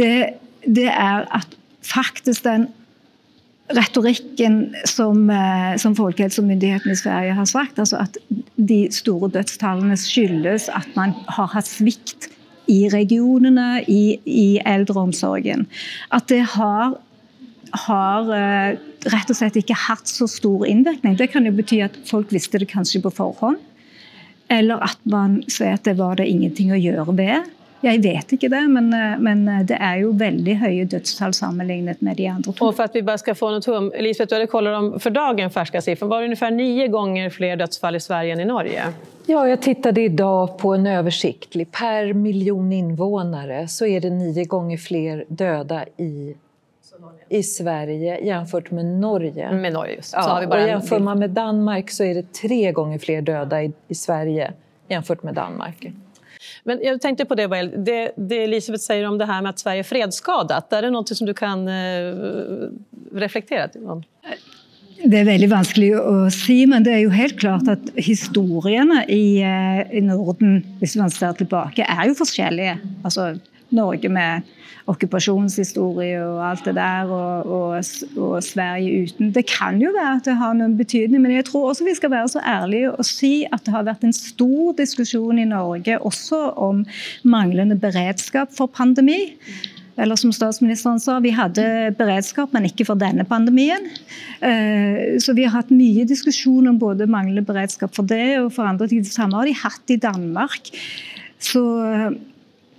det, 0.00 0.14
det 0.66 0.88
er 0.92 1.26
at 1.34 1.58
faktisk 1.86 2.46
den 2.46 2.68
retorikken 3.72 4.74
som, 4.88 5.30
eh, 5.30 5.76
som 5.80 5.94
Folkhälsomyndigheten 5.96 6.92
i 6.92 6.98
Sverige 6.98 7.36
har 7.38 7.48
sagt, 7.48 7.78
altså 7.78 8.02
at 8.02 8.18
de 8.56 8.88
store 8.92 9.30
dødstallene 9.30 9.96
skyldes 9.96 10.68
at 10.68 10.88
man 10.96 11.14
har 11.28 11.50
hatt 11.54 11.70
svikt 11.70 12.28
i 12.70 12.86
regionene, 12.92 13.82
i, 13.88 14.18
i 14.26 14.60
eldreomsorgen. 14.66 15.66
At 16.12 16.28
det 16.30 16.42
har 16.54 16.98
har 17.72 18.28
eh, 18.36 18.78
rett 19.12 19.32
og 19.32 19.38
slett 19.38 19.56
ikke 19.58 19.76
hatt 19.88 20.08
så 20.08 20.28
stor 20.30 20.66
innvirkning. 20.68 21.16
Det 21.16 21.30
kan 21.32 21.46
jo 21.48 21.54
bety 21.56 21.80
at 21.84 21.96
folk 22.08 22.32
visste 22.34 22.60
det 22.60 22.70
kanskje 22.72 23.02
på 23.04 23.12
forhånd. 23.16 23.60
Eller 24.52 24.82
at 24.84 25.00
man 25.08 25.40
sier 25.48 25.78
at 25.78 25.86
det 25.88 25.96
var 26.00 26.18
det 26.20 26.28
ingenting 26.28 26.72
å 26.74 26.80
gjøre 26.80 27.16
ved. 27.16 27.50
Jeg 27.82 27.98
vet 27.98 28.32
ikke 28.36 28.50
det, 28.52 28.60
men, 28.70 28.92
eh, 28.94 29.18
men, 29.18 29.48
eh, 29.48 29.64
det 29.66 29.78
er 29.80 29.96
jo 30.04 30.12
veldig 30.14 30.54
høye 30.60 30.84
dødstall 30.86 31.32
sammenlignet 31.34 32.02
med 32.02 32.16
de 32.16 32.28
andre 32.30 32.52
to. 32.52 32.64
Og 32.66 32.76
for 32.76 32.84
at 32.84 32.94
vi 32.94 33.02
bare 33.02 33.18
skal 33.18 33.34
få 33.34 33.50
noe 33.50 33.64
tom, 33.64 33.90
Elisabeth, 33.94 34.30
du 34.30 34.36
hadde 34.36 34.50
kollat 34.52 34.78
om 34.78 35.00
for 35.00 35.10
dagen 35.10 35.50
ferska 35.50 35.82
siffror. 35.82 36.08
Var 36.08 36.20
det 36.20 36.28
ungefär 36.30 36.50
nio 36.50 36.86
ganger 36.88 37.30
flere 37.30 37.56
dødsfall 37.56 37.96
i 37.96 38.00
Sverige 38.00 38.36
enn 38.36 38.40
i 38.40 38.46
Norge? 38.46 38.92
Ja, 39.26 39.48
jag 39.48 39.62
tittade 39.62 40.00
idag 40.00 40.58
på 40.58 40.74
en 40.74 40.86
översiktlig. 40.86 41.70
Per 41.72 42.12
miljon 42.12 42.72
invånare 42.72 43.68
så 43.68 43.86
är 43.86 44.00
det 44.00 44.10
nio 44.10 44.44
gånger 44.44 44.76
fler 44.76 45.24
döda 45.28 45.84
i 45.98 46.34
i 47.28 47.42
Sverige 47.42 48.18
jämfört 48.24 48.70
med 48.70 48.84
Norge. 48.84 49.52
Med 49.52 49.72
Norge, 49.72 49.94
just. 49.94 50.12
Ja, 50.12 50.22
så 50.22 50.30
har 50.30 50.40
vi 50.40 50.46
bara 50.46 50.62
och 50.62 50.68
jämför 50.68 50.98
man 50.98 51.18
med 51.18 51.30
Danmark 51.30 51.90
så 51.90 52.04
är 52.04 52.14
det 52.14 52.32
tre 52.32 52.72
gånger 52.72 52.98
fler 52.98 53.22
döda 53.22 53.62
i, 53.62 53.72
i 53.88 53.94
Sverige 53.94 54.52
jämfört 54.88 55.22
med 55.22 55.34
Danmark. 55.34 55.86
Men 56.64 56.78
jag 56.82 57.00
tänkte 57.00 57.24
på 57.24 57.34
det, 57.34 57.46
det, 57.76 58.12
det 58.16 58.44
Elisabeth 58.44 58.84
säger 58.84 59.08
om 59.08 59.18
det 59.18 59.26
här 59.26 59.42
med 59.42 59.50
att 59.50 59.58
Sverige 59.58 59.78
är 59.78 59.84
fredsskadat. 59.84 60.72
Är 60.72 60.82
det 60.82 60.90
något 60.90 61.16
som 61.16 61.26
du 61.26 61.34
kan 61.34 61.68
eh, 61.68 62.14
reflektera 63.12 63.68
om? 63.92 64.02
Det 65.04 65.18
er 65.18 65.24
veldig 65.26 65.48
vanskelig 65.50 65.88
å 65.98 66.28
si, 66.30 66.60
men 66.70 66.84
det 66.86 66.92
er 66.94 67.00
jo 67.02 67.10
helt 67.10 67.34
klart 67.40 67.66
at 67.72 67.88
historiene 67.98 69.00
i, 69.10 69.42
eh, 69.42 69.80
i 69.98 70.02
Norden 70.04 70.60
hvis 70.78 70.94
man 71.00 71.10
ser 71.10 71.34
tilbake, 71.40 71.82
er 71.82 72.06
jo 72.06 72.14
forskjellige. 72.14 72.76
Altså, 73.02 73.32
Norge 73.74 74.08
med 74.12 74.46
okkupasjonshistorie 74.84 76.24
och 76.24 76.44
allt 76.44 76.64
det 76.64 76.72
där 76.72 77.10
och, 77.10 77.46
och, 77.46 77.84
och 78.16 78.44
Sverige 78.44 78.90
utan. 78.90 79.32
Det 79.32 79.42
kan 79.42 79.80
ju 79.80 79.92
vara 79.92 80.08
att 80.08 80.24
det 80.24 80.30
har 80.32 80.54
någon 80.54 80.76
betydelse, 80.76 81.18
men 81.18 81.32
jag 81.32 81.44
tror 81.44 81.70
också 81.70 81.84
vi 81.84 81.94
ska 81.94 82.08
vara 82.08 82.28
så 82.28 82.40
ärliga 82.44 82.92
och 82.92 83.06
säga 83.06 83.48
att 83.50 83.64
det 83.64 83.70
har 83.70 83.82
varit 83.82 84.04
en 84.04 84.12
stor 84.12 84.76
diskussion 84.76 85.38
i 85.38 85.44
Norge 85.44 85.98
också 85.98 86.48
om 86.48 86.84
manglande 87.22 87.74
beredskap 87.74 88.54
för 88.54 88.66
pandemi. 88.66 89.36
Eller 89.96 90.16
som 90.16 90.32
statsministern 90.32 91.00
sa, 91.00 91.20
vi 91.20 91.30
hade 91.30 91.94
beredskap, 91.98 92.52
men 92.52 92.64
inte 92.64 92.84
för 92.84 92.94
denna 92.94 93.24
pandemin. 93.24 93.90
Eh, 94.40 95.18
så 95.18 95.32
vi 95.32 95.44
har 95.44 95.50
haft 95.50 95.70
mycket 95.70 96.08
diskussion 96.08 96.68
om 96.68 96.78
både 96.78 97.06
manglande 97.06 97.42
beredskap 97.42 97.96
för 97.96 98.02
det 98.02 98.40
och 98.40 98.52
för 98.52 98.62
andra 98.62 98.88
ting. 98.88 99.02
Det 99.02 99.22
har 99.22 99.44
de 99.44 99.52
haft 99.52 99.90
i 99.90 99.96
Danmark. 99.96 100.70
Så 101.38 101.84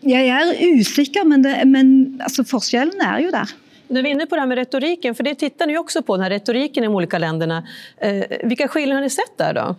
jag 0.04 0.22
är 0.22 0.80
osäker, 0.80 1.24
men, 1.24 1.42
det, 1.42 1.64
men 1.66 2.20
alltså, 2.24 2.44
forskjellen 2.44 3.02
är 3.02 3.20
ju 3.20 3.32
där. 3.32 3.50
Du 3.88 4.00
är 4.00 4.06
inne 4.06 4.26
på 4.26 4.36
det 4.36 4.42
här 4.42 4.48
med 4.48 4.58
retoriken, 4.58 5.16
för 5.16 5.24
det 5.24 5.36
tittar 5.36 5.68
ni 5.68 5.78
också 5.78 6.02
på, 6.02 6.16
den 6.16 6.24
här 6.24 6.30
retoriken 6.30 6.84
i 6.84 6.88
de 6.88 6.96
olika 6.96 7.18
länderna. 7.18 7.68
Eh, 7.98 8.24
vilka 8.44 8.68
skillnader 8.68 8.96
har 8.96 9.02
ni 9.02 9.10
sett 9.10 9.38
där 9.38 9.54
då? 9.54 9.76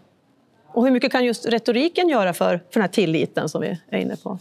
Och 0.69 0.85
hur 0.85 0.91
mycket 0.91 1.13
kan 1.13 1.25
just 1.25 1.47
retoriken 1.47 2.09
göra 2.09 2.33
för, 2.33 2.57
för 2.57 2.65
den 2.73 2.83
här 2.83 2.89
tilliten 2.89 3.49
som 3.49 3.61
vi 3.61 3.79
är 3.91 3.99
inne 3.99 4.17
på? 4.17 4.39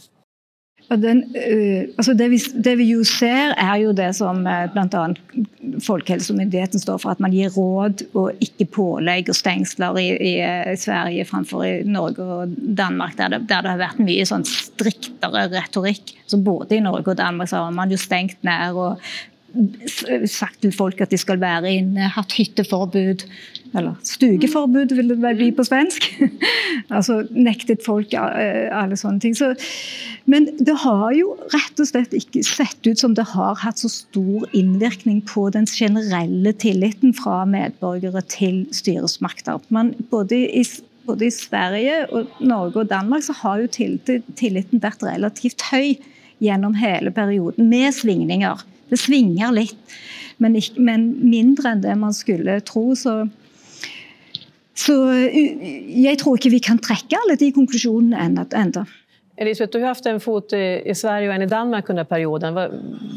Den, 0.90 1.22
uh, 1.32 1.88
altså 1.96 2.12
det, 2.14 2.26
vi, 2.30 2.38
det, 2.64 2.74
vi, 2.78 2.84
jo 2.92 3.04
ser, 3.08 3.54
er 3.58 3.78
jo 3.80 3.94
det 3.96 4.10
som 4.18 4.42
eh, 4.46 4.66
uh, 4.68 4.72
bl.a. 4.74 5.04
Folkehelsemyndigheten 5.82 6.82
står 6.82 7.00
for. 7.02 7.14
At 7.14 7.22
man 7.24 7.32
gir 7.34 7.52
råd 7.56 8.04
og 8.12 8.44
ikke 8.44 8.68
pålegg 8.76 9.30
og 9.32 9.38
stengsler 9.38 9.96
i, 10.02 10.06
i, 10.12 10.34
i 10.44 10.76
Sverige 10.78 11.24
framfor 11.28 11.64
i 11.66 11.72
Norge 11.88 12.22
og 12.22 12.52
Danmark, 12.54 13.16
der 13.18 13.32
det, 13.32 13.44
der 13.48 13.64
det 13.64 13.74
har 13.74 13.80
vært 13.80 14.02
mye 14.04 14.28
sånn 14.28 14.44
striktere 14.48 15.48
retorikk. 15.56 16.14
Så 16.30 16.38
både 16.44 16.76
i 16.76 16.84
Norge 16.84 17.14
og 17.14 17.20
Danmark 17.20 17.50
så 17.50 17.64
har 17.64 17.74
man 17.74 17.92
jo 17.92 18.00
stengt 18.00 18.44
ned 18.46 18.76
og 18.76 19.00
sagt 20.30 20.60
til 20.64 20.72
folk 20.74 21.00
at 21.04 21.12
de 21.12 21.18
skal 21.20 21.40
være 21.42 21.72
inne, 21.78 22.04
eh, 22.04 22.14
hatt 22.16 22.34
hytteforbud. 22.38 23.24
Eller 23.74 23.94
stugeforbud, 24.06 24.94
vil 24.94 25.10
det 25.10 25.18
vel 25.22 25.38
bli 25.38 25.50
på 25.54 25.64
svensk. 25.66 26.06
altså 26.96 27.22
nektet 27.30 27.84
folk 27.86 28.14
eh, 28.14 28.70
alle 28.74 28.98
sånne 28.98 29.22
ting. 29.22 29.34
Så, 29.38 29.52
men 30.30 30.48
det 30.58 30.76
har 30.84 31.10
jo 31.16 31.34
rett 31.54 31.82
og 31.82 31.90
slett 31.90 32.14
ikke 32.16 32.44
sett 32.46 32.86
ut 32.86 33.00
som 33.00 33.16
det 33.18 33.26
har 33.34 33.58
hatt 33.62 33.82
så 33.82 33.90
stor 33.92 34.46
innvirkning 34.54 35.22
på 35.26 35.48
den 35.54 35.66
generelle 35.70 36.54
tilliten 36.54 37.14
fra 37.16 37.42
medborgere 37.48 38.22
til 38.30 38.64
styresmakter. 38.74 39.62
Man, 39.74 39.94
både 40.10 40.44
i 40.48 40.66
både 41.04 41.26
i 41.26 41.34
Sverige, 41.34 41.96
og 42.16 42.30
Norge 42.40 42.80
og 42.80 42.88
Danmark 42.88 43.24
så 43.26 43.34
har 43.36 43.60
jo 43.60 43.66
tilliten 43.68 44.80
vært 44.80 45.02
relativt 45.04 45.66
høy 45.68 45.98
gjennom 46.42 46.76
hele 46.78 47.12
perioden, 47.14 47.68
med 47.68 47.92
svingninger. 47.92 48.62
Det 48.90 48.98
svinger 49.00 49.54
litt, 49.54 49.94
men, 50.42 50.56
ikke, 50.58 50.80
men 50.82 51.08
mindre 51.22 51.74
enn 51.74 51.84
det 51.84 51.94
man 51.98 52.14
skulle 52.16 52.58
tro. 52.66 52.92
Så, 52.98 53.16
så 54.74 54.98
jeg 55.14 56.20
tror 56.20 56.38
ikke 56.38 56.52
vi 56.54 56.62
kan 56.64 56.82
trekke 56.82 57.18
alle 57.22 57.38
de 57.40 57.52
konklusjonene 57.54 58.44
ennå. 58.52 58.84
Elisabeth, 59.36 59.72
du 59.72 59.80
har 59.80 59.88
haft 59.88 60.06
en 60.06 60.20
fot 60.20 60.52
i, 60.52 60.92
Sverige 60.94 61.28
och 61.28 61.34
en 61.34 61.42
i 61.42 61.46
Danmark 61.46 61.88
under 61.90 62.04
perioden. 62.04 62.58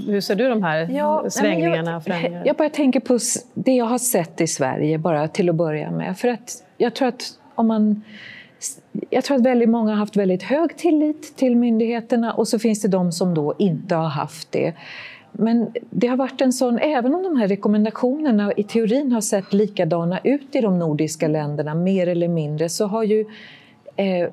Hur 0.07 0.21
ser 0.21 0.35
du 0.35 0.49
de 0.49 0.63
här 0.63 0.89
ja, 0.91 1.29
svängningarna? 1.29 2.01
Jag, 2.05 2.41
jag 2.45 2.55
bara 2.55 2.69
tänker 2.69 2.99
på 2.99 3.19
det 3.53 3.71
jag 3.71 3.85
har 3.85 3.97
sett 3.97 4.41
i 4.41 4.47
Sverige, 4.47 4.97
bara 4.97 5.27
till 5.27 5.49
att 5.49 5.55
börja 5.55 5.91
med. 5.91 6.17
För 6.17 6.27
att 6.27 6.63
jag 6.77 6.95
tror 6.95 7.07
att 7.07 7.23
om 7.55 7.67
man 7.67 8.01
jag 9.09 9.23
tror 9.23 9.37
att 9.37 9.43
väldigt 9.43 9.69
många 9.69 9.91
har 9.91 9.97
haft 9.97 10.15
väldigt 10.15 10.43
hög 10.43 10.77
tillit 10.77 11.37
till 11.37 11.55
myndigheterna 11.55 12.33
och 12.33 12.47
så 12.47 12.59
finns 12.59 12.81
det 12.81 12.87
de 12.87 13.11
som 13.11 13.33
då 13.33 13.55
inte 13.59 13.95
har 13.95 14.09
haft 14.09 14.51
det. 14.51 14.73
Men 15.31 15.71
det 15.89 16.07
har 16.07 16.17
varit 16.17 16.41
en 16.41 16.53
sån, 16.53 16.79
även 16.79 17.15
om 17.15 17.23
de 17.23 17.37
här 17.37 17.47
rekommendationerna 17.47 18.53
i 18.53 18.63
teorin 18.63 19.11
har 19.11 19.21
sett 19.21 19.53
likadana 19.53 20.19
ut 20.23 20.55
i 20.55 20.61
de 20.61 20.79
nordiska 20.79 21.27
länderna, 21.27 21.75
mer 21.75 22.07
eller 22.07 22.27
mindre, 22.27 22.69
så 22.69 22.85
har 22.85 23.03
ju 23.03 23.25
eh, 23.95 24.29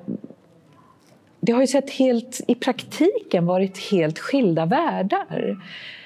det 1.45 1.51
har 1.51 1.61
ju 1.61 1.67
sett 1.67 1.89
helt, 1.89 2.41
i 2.47 2.55
praktiken 2.55 3.45
varit 3.45 3.91
helt 3.91 4.19
skilda 4.19 4.65
världar. 4.65 5.57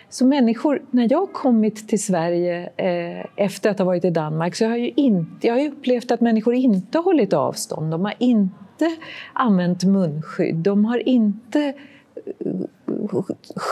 Så 0.10 0.25
människor, 0.25 0.81
när 0.91 1.08
jag 1.12 1.19
har 1.19 1.27
kommit 1.27 1.88
till 1.88 2.03
Sverige 2.03 2.69
eh, 2.77 3.25
efter 3.36 3.69
att 3.69 3.79
ha 3.79 3.86
varit 3.86 4.05
i 4.05 4.10
Danmark 4.10 4.55
så 4.55 4.65
har 4.65 4.72
jag, 4.72 4.79
ju 4.79 4.91
inte, 4.96 5.48
jag 5.48 5.53
har 5.53 5.67
upplevt 5.67 6.12
att 6.12 6.22
människor 6.22 6.53
inte 6.53 6.98
har 6.98 7.03
hållit 7.03 7.34
avstånd. 7.34 7.91
De 7.91 8.05
har 8.05 8.13
inte 8.19 8.98
använt 9.34 9.84
munskydd. 9.84 10.55
De 10.55 10.86
har 10.86 11.10
inte 11.10 11.62
eh, 11.62 11.74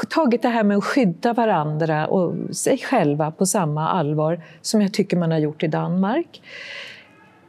tagit 0.10 0.42
det 0.42 0.50
här 0.50 0.64
med 0.64 0.78
att 0.78 0.84
skydda 0.84 1.34
varandra 1.34 2.08
och 2.08 2.56
sig 2.56 2.78
själva 2.78 3.32
på 3.32 3.46
samma 3.46 3.90
allvar 3.90 4.44
som 4.62 4.82
jag 4.82 4.94
tycker 4.94 5.18
man 5.18 5.32
har 5.32 5.38
gjort 5.38 5.64
i 5.64 5.68
Danmark. 5.68 6.42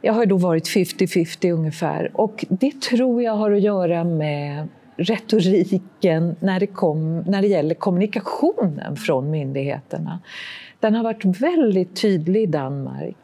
Jag 0.01 0.13
har 0.13 0.25
då 0.25 0.37
varit 0.37 0.67
50-50 0.67 1.51
ungefär 1.53 2.11
och 2.13 2.45
det 2.49 2.81
tror 2.81 3.23
jag 3.23 3.33
har 3.33 3.51
att 3.51 3.61
göra 3.61 4.03
med 4.03 4.67
retoriken 4.97 6.35
när 6.39 6.59
det, 6.59 6.67
kom, 6.67 7.19
när 7.19 7.41
det 7.41 7.47
gäller 7.47 7.75
kommunikationen 7.75 8.95
från 8.95 9.31
myndigheterna. 9.31 10.19
Den 10.79 10.95
har 10.95 11.03
varit 11.03 11.25
väldigt 11.25 12.01
tydlig 12.01 12.43
i 12.43 12.45
Danmark. 12.45 13.17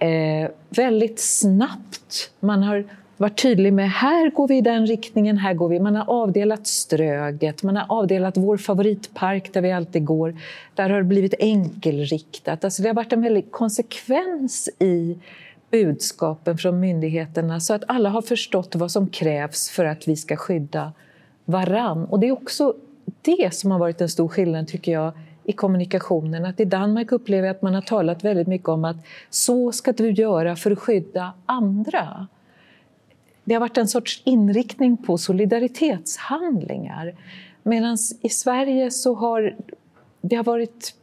Mm. 0.00 0.44
Eh, 0.44 0.50
väldigt 0.70 1.20
snabbt. 1.20 2.32
Man 2.40 2.62
har 2.62 2.84
varit 3.16 3.42
tydlig 3.42 3.72
med 3.72 3.90
här 3.90 4.30
går 4.30 4.48
vi 4.48 4.56
i 4.56 4.60
den 4.60 4.86
riktningen, 4.86 5.38
här 5.38 5.54
går 5.54 5.68
vi. 5.68 5.80
Man 5.80 5.96
har 5.96 6.22
avdelat 6.22 6.66
Ströget, 6.66 7.62
man 7.62 7.76
har 7.76 7.98
avdelat 7.98 8.36
vår 8.36 8.56
favoritpark 8.56 9.52
där 9.52 9.60
vi 9.60 9.72
alltid 9.72 10.04
går. 10.04 10.36
Där 10.74 10.90
har 10.90 10.98
det 10.98 11.04
blivit 11.04 11.34
enkelriktat. 11.38 12.64
Alltså 12.64 12.82
det 12.82 12.88
har 12.88 12.94
varit 12.94 13.12
en 13.12 13.22
väldig 13.22 13.50
konsekvens 13.50 14.68
i 14.78 15.18
budskapen 15.70 16.58
från 16.58 16.80
myndigheterna 16.80 17.60
så 17.60 17.74
att 17.74 17.82
alla 17.88 18.08
har 18.08 18.22
förstått 18.22 18.74
vad 18.74 18.90
som 18.90 19.06
krävs 19.06 19.70
för 19.70 19.84
att 19.84 20.08
vi 20.08 20.16
ska 20.16 20.36
skydda 20.36 20.92
varann. 21.44 22.04
Och 22.04 22.20
det 22.20 22.28
är 22.28 22.32
också 22.32 22.74
det 23.22 23.54
som 23.54 23.70
har 23.70 23.78
varit 23.78 24.00
en 24.00 24.08
stor 24.08 24.28
skillnad, 24.28 24.68
tycker 24.68 24.92
jag, 24.92 25.12
i 25.44 25.52
kommunikationen. 25.52 26.44
Att 26.44 26.60
I 26.60 26.64
Danmark 26.64 27.12
upplever 27.12 27.46
jag 27.46 27.56
att 27.56 27.62
man 27.62 27.74
har 27.74 27.82
talat 27.82 28.24
väldigt 28.24 28.46
mycket 28.46 28.68
om 28.68 28.84
att 28.84 28.96
så 29.30 29.72
ska 29.72 29.92
du 29.92 30.10
göra 30.10 30.56
för 30.56 30.70
att 30.70 30.78
skydda 30.78 31.32
andra. 31.46 32.26
Det 33.44 33.54
har 33.54 33.60
varit 33.60 33.78
en 33.78 33.88
sorts 33.88 34.22
inriktning 34.24 34.96
på 34.96 35.18
solidaritetshandlingar. 35.18 37.14
Medan 37.62 37.98
i 38.22 38.28
Sverige 38.28 38.90
så 38.90 39.14
har 39.14 39.56
det 40.20 40.36
har 40.36 40.44
varit 40.44 40.94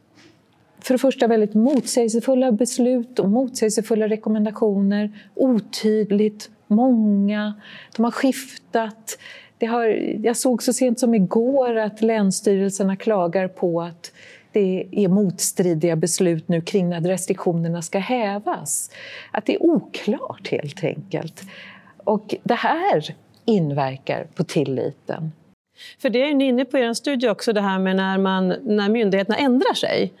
för 0.80 0.94
det 0.94 0.98
första 0.98 1.26
väldigt 1.26 1.54
motsägelsefulla 1.54 2.52
beslut 2.52 3.18
och 3.18 3.28
motsägelsefulla 3.30 4.08
rekommendationer. 4.08 5.10
Otydligt, 5.34 6.50
många, 6.66 7.54
de 7.96 8.04
har 8.04 8.10
skiftat. 8.10 9.18
Det 9.58 9.66
har, 9.66 9.86
jag 10.22 10.36
såg 10.36 10.62
så 10.62 10.72
sent 10.72 11.00
som 11.00 11.14
igår 11.14 11.76
att 11.76 12.02
länsstyrelserna 12.02 12.96
klagar 12.96 13.48
på 13.48 13.82
att 13.82 14.12
det 14.52 14.88
är 14.92 15.08
motstridiga 15.08 15.96
beslut 15.96 16.48
nu 16.48 16.60
kring 16.60 16.88
när 16.88 17.00
restriktionerna 17.00 17.82
ska 17.82 17.98
hävas. 17.98 18.90
Att 19.30 19.46
det 19.46 19.54
är 19.54 19.62
oklart 19.62 20.48
helt 20.48 20.84
enkelt. 20.84 21.42
Och 22.04 22.34
det 22.42 22.54
här 22.54 23.14
inverkar 23.44 24.26
på 24.34 24.44
tilliten. 24.44 25.32
För 25.98 26.10
det 26.10 26.30
är 26.30 26.34
ni 26.34 26.44
inne 26.44 26.64
på 26.64 26.78
i 26.78 26.82
er 26.82 26.92
studie 26.92 27.28
också, 27.28 27.52
det 27.52 27.60
här 27.60 27.78
med 27.78 27.96
när, 27.96 28.18
man, 28.18 28.48
när 28.48 28.88
myndigheterna 28.88 29.36
ändrar 29.36 29.74
sig 29.74 30.12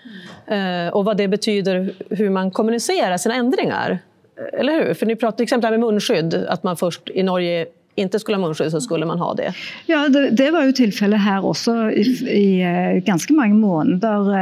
mm. 0.46 0.92
och 0.92 1.04
vad 1.04 1.16
det 1.16 1.28
betyder 1.28 1.94
hur 2.10 2.30
man 2.30 2.50
kommunicerar 2.50 3.16
sina 3.16 3.34
ändringar. 3.34 3.98
Eh, 4.36 4.60
eller 4.60 4.72
hur? 4.72 4.94
För 4.94 5.06
ni 5.06 5.16
pratar 5.16 5.36
till 5.36 5.44
exempel 5.44 5.70
med 5.70 5.80
munskydd, 5.80 6.34
att 6.34 6.62
man 6.62 6.76
först 6.76 7.10
i 7.10 7.22
Norge 7.22 7.66
inte 7.94 8.18
skulle 8.18 8.36
ha 8.36 8.46
munskydd 8.46 8.70
så 8.70 8.80
skulle 8.80 9.06
man 9.06 9.18
ha 9.18 9.34
det. 9.34 9.54
Ja, 9.86 10.08
det, 10.08 10.30
det 10.30 10.50
var 10.50 10.64
ju 10.64 10.72
tillfälle 10.72 11.16
här 11.16 11.44
också 11.44 11.90
i, 11.90 12.02
i 12.30 12.62
eh, 12.62 13.04
ganska 13.04 13.34
många 13.34 13.54
månader. 13.54 14.34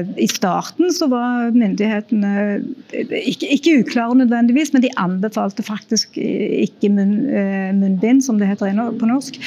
Eh, 0.00 0.06
I 0.16 0.28
starten 0.28 0.90
så 0.90 1.06
var 1.06 1.50
myndigheterna, 1.50 2.54
eh, 2.54 2.60
inte, 3.28 3.46
inte 3.46 3.68
nödvändigtvis, 4.14 4.72
men 4.72 4.82
de 4.82 4.90
anbefalte 4.96 5.62
faktiskt 5.62 6.16
inte 6.16 6.88
mun, 6.88 7.80
munbind, 7.80 8.24
som 8.24 8.38
det 8.38 8.46
heter 8.46 8.98
på 8.98 9.06
norsk. 9.06 9.40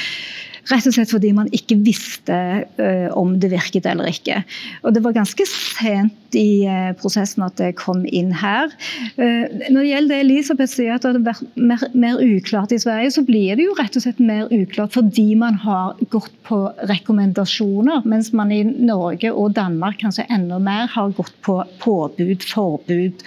Rett 0.70 0.86
og 0.86 0.94
slett 0.94 1.10
fordi 1.10 1.32
man 1.34 1.48
ikke 1.56 1.78
visste 1.82 2.36
uh, 2.78 3.08
om 3.18 3.34
det 3.42 3.50
virket 3.50 3.88
eller 3.90 4.10
ikke. 4.10 4.42
Og 4.84 4.94
det 4.94 5.02
var 5.02 5.16
ganske 5.16 5.46
sent 5.48 6.36
i 6.38 6.62
uh, 6.68 6.92
prosessen 7.00 7.42
at 7.46 7.56
det 7.58 7.72
kom 7.80 8.04
inn 8.06 8.30
her. 8.38 8.70
Uh, 9.18 9.50
når 9.66 9.80
det 9.80 9.88
gjelder 9.88 10.12
det 10.12 10.20
Elisabeth 10.24 10.72
sier 10.72 10.94
at 10.94 11.06
det 11.06 11.12
har 11.12 11.26
vært 11.26 11.58
mer, 11.58 11.84
mer, 11.94 12.22
uklart 12.22 12.74
i 12.74 12.80
Sverige, 12.82 13.10
så 13.16 13.24
blir 13.26 13.58
det 13.58 13.66
jo 13.66 13.76
rett 13.80 13.98
og 13.98 14.04
slett 14.04 14.22
mer 14.22 14.46
uklart 14.54 14.94
fordi 14.94 15.28
man 15.38 15.58
har 15.64 15.98
gått 16.14 16.34
på 16.46 16.62
rekommendasjoner, 16.90 18.06
mens 18.08 18.30
man 18.36 18.54
i 18.54 18.62
Norge 18.64 19.32
og 19.34 19.56
Danmark 19.58 19.98
kanskje 20.02 20.28
enda 20.30 20.60
mer 20.62 20.90
har 20.94 21.14
gått 21.18 21.34
på 21.46 21.60
påbud, 21.82 22.46
forbud. 22.46 23.24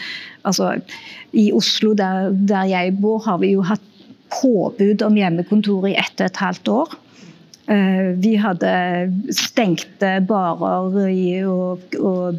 Altså, 0.47 0.77
I 1.31 1.49
Oslo, 1.55 1.93
der, 1.97 2.31
der 2.31 2.67
jeg 2.71 2.95
bor, 3.01 3.19
har 3.27 3.39
vi 3.43 3.53
jo 3.53 3.63
hatt 3.67 3.83
påbud 4.41 5.03
om 5.05 5.17
hjemmekontor 5.17 5.87
i 5.89 5.97
ett 5.99 6.19
og 6.19 6.27
et 6.27 6.41
halvt 6.41 6.71
år. 6.73 6.99
Eh, 7.67 8.15
vi 8.15 8.35
hade 8.35 9.11
stängda 9.31 10.15
eh, 10.15 10.19
barer 10.19 11.47
och, 11.47 11.79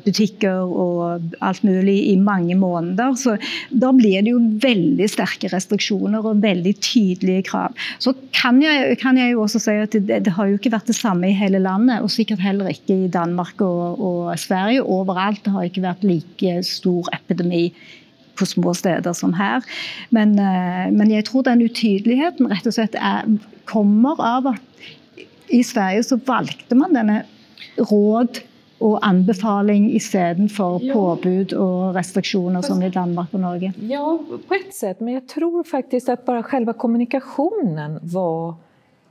butiker 0.04 0.60
och 0.60 1.20
allt 1.38 1.62
möjligt 1.62 2.04
i 2.04 2.16
många 2.16 2.56
månader. 2.56 3.14
Så 3.14 3.36
då 3.70 3.92
blir 3.92 4.22
det 4.22 4.30
ju 4.30 4.58
väldigt 4.58 5.10
starka 5.10 5.48
restriktioner 5.48 6.26
och 6.26 6.44
väldigt 6.44 6.92
tydliga 6.94 7.42
krav. 7.42 7.72
Så 7.98 8.14
kan 8.30 8.62
jag, 8.62 8.98
kan 8.98 9.16
jag 9.16 9.28
ju 9.28 9.36
också 9.36 9.58
säga 9.58 9.82
att 9.82 9.90
det, 9.90 10.18
det 10.18 10.30
har 10.30 10.46
ju 10.46 10.52
inte 10.52 10.68
varit 10.68 10.86
detsamma 10.86 11.26
i 11.26 11.30
hela 11.30 11.58
landet 11.58 12.02
och 12.02 12.10
säkert 12.10 12.38
heller 12.38 12.68
inte 12.68 12.94
i 12.94 13.08
Danmark 13.08 13.60
och, 13.60 14.28
och 14.28 14.40
Sverige. 14.40 14.82
Överallt 14.82 15.44
det 15.44 15.50
har 15.50 15.64
inte 15.64 15.80
varit 15.80 16.02
lika 16.02 16.62
stor 16.62 17.06
epidemi 17.12 17.74
på 18.38 18.46
små 18.46 18.74
städer 18.74 19.12
som 19.12 19.34
här. 19.34 19.62
Men, 20.08 20.38
eh, 20.38 20.92
men 20.92 21.10
jag 21.10 21.24
tror 21.24 21.42
den 21.42 21.62
otydligheten 21.62 22.48
rätt 22.48 22.66
och 22.66 22.74
slett 22.74 22.94
är, 22.94 23.38
kommer 23.64 24.36
av 24.36 24.46
att 24.46 24.60
i 25.54 25.64
Sverige 25.64 26.02
så 26.04 26.16
valgte 26.16 26.74
man 26.74 26.92
denne 26.92 27.24
råd 27.76 28.38
och 28.78 29.06
anbefaling 29.06 29.92
istedenfor 29.92 30.82
ja. 30.82 30.94
påbud 30.94 31.52
och 31.52 31.94
restriktioner 31.94 32.62
som 32.62 32.82
i 32.82 32.90
Danmark 32.90 33.34
och 33.34 33.40
Norge? 33.40 33.72
Ja, 33.80 34.18
på 34.48 34.54
ett 34.54 34.74
sätt. 34.74 35.00
Men 35.00 35.14
jag 35.14 35.28
tror 35.28 35.64
faktiskt 35.64 36.08
att 36.08 36.24
bara 36.24 36.42
själva 36.42 36.72
kommunikationen 36.72 38.00
var 38.02 38.54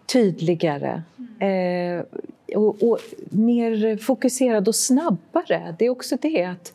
tydligare. 0.06 1.04
Mm. 1.40 2.00
Eh, 2.00 2.06
och, 2.58 2.84
och, 2.84 3.00
mer 3.30 3.98
fokuserad 3.98 4.68
och 4.68 4.76
snabbare. 4.76 5.76
Det 5.80 5.86
är 5.86 5.90
också 5.90 6.18
det 6.22 6.44
att 6.44 6.74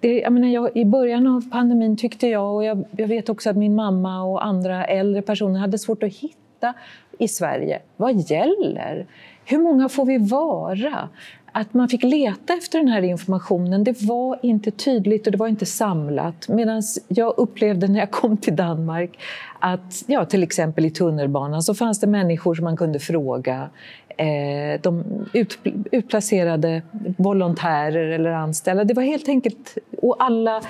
det, 0.00 0.18
jag 0.18 0.32
menar, 0.32 0.48
jag, 0.48 0.76
I 0.76 0.84
början 0.84 1.26
av 1.26 1.50
pandemin 1.50 1.96
tyckte 1.96 2.26
jag, 2.26 2.54
och 2.54 2.64
jag, 2.64 2.84
jag 2.96 3.08
vet 3.08 3.28
också 3.28 3.50
att 3.50 3.56
min 3.56 3.74
mamma 3.74 4.22
och 4.22 4.46
andra 4.46 4.84
äldre 4.84 5.22
personer 5.22 5.60
hade 5.60 5.78
svårt 5.78 6.02
att 6.02 6.14
hitta 6.14 6.74
i 7.18 7.28
Sverige. 7.28 7.80
Vad 7.96 8.30
gäller? 8.30 9.06
Hur 9.44 9.58
många 9.58 9.88
får 9.88 10.04
vi 10.04 10.18
vara? 10.18 11.08
att 11.52 11.74
man 11.74 11.88
fick 11.88 12.02
leta 12.02 12.54
efter 12.54 12.78
den 12.78 12.88
här 12.88 13.02
informationen. 13.02 13.84
Det 13.84 14.02
var 14.02 14.38
inte 14.42 14.70
tydligt 14.70 15.26
och 15.26 15.32
det 15.32 15.38
var 15.38 15.48
inte 15.48 15.66
samlat. 15.66 16.48
Medan 16.48 16.82
jag 17.08 17.34
upplevde 17.36 17.88
när 17.88 17.98
jag 17.98 18.10
kom 18.10 18.36
till 18.36 18.56
Danmark 18.56 19.18
att 19.58 20.04
ja, 20.06 20.24
till 20.24 20.42
exempel 20.42 20.84
i 20.84 20.90
tunnelbanan 20.90 21.62
så 21.62 21.74
fanns 21.74 22.00
det 22.00 22.06
människor 22.06 22.54
som 22.54 22.64
man 22.64 22.76
kunde 22.76 22.98
fråga. 22.98 23.70
Eh, 24.08 24.80
de 24.82 25.04
ut, 25.32 25.58
utplacerade 25.92 26.82
volontärer 27.16 28.08
eller 28.08 28.30
anställda. 28.30 28.84
Det 28.84 28.94
var 28.94 29.02
helt 29.02 29.28
enkelt... 29.28 29.78
Och 30.02 30.16
alla, 30.18 30.62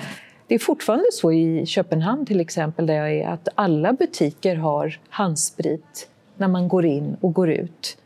det 0.47 0.55
är 0.55 0.59
fortfarande 0.59 1.05
så 1.11 1.31
i 1.31 1.65
Köpenhamn 1.65 2.25
till 2.25 2.39
exempel 2.39 2.85
där 2.85 2.93
jag 2.93 3.11
är 3.11 3.27
att 3.27 3.47
alla 3.55 3.93
butiker 3.93 4.55
har 4.55 4.99
handsprit 5.09 6.09
när 6.39 6.47
man 6.47 6.67
går 6.67 6.85
in 6.85 7.17
och 7.21 7.33
går 7.33 7.49
ut. 7.49 7.97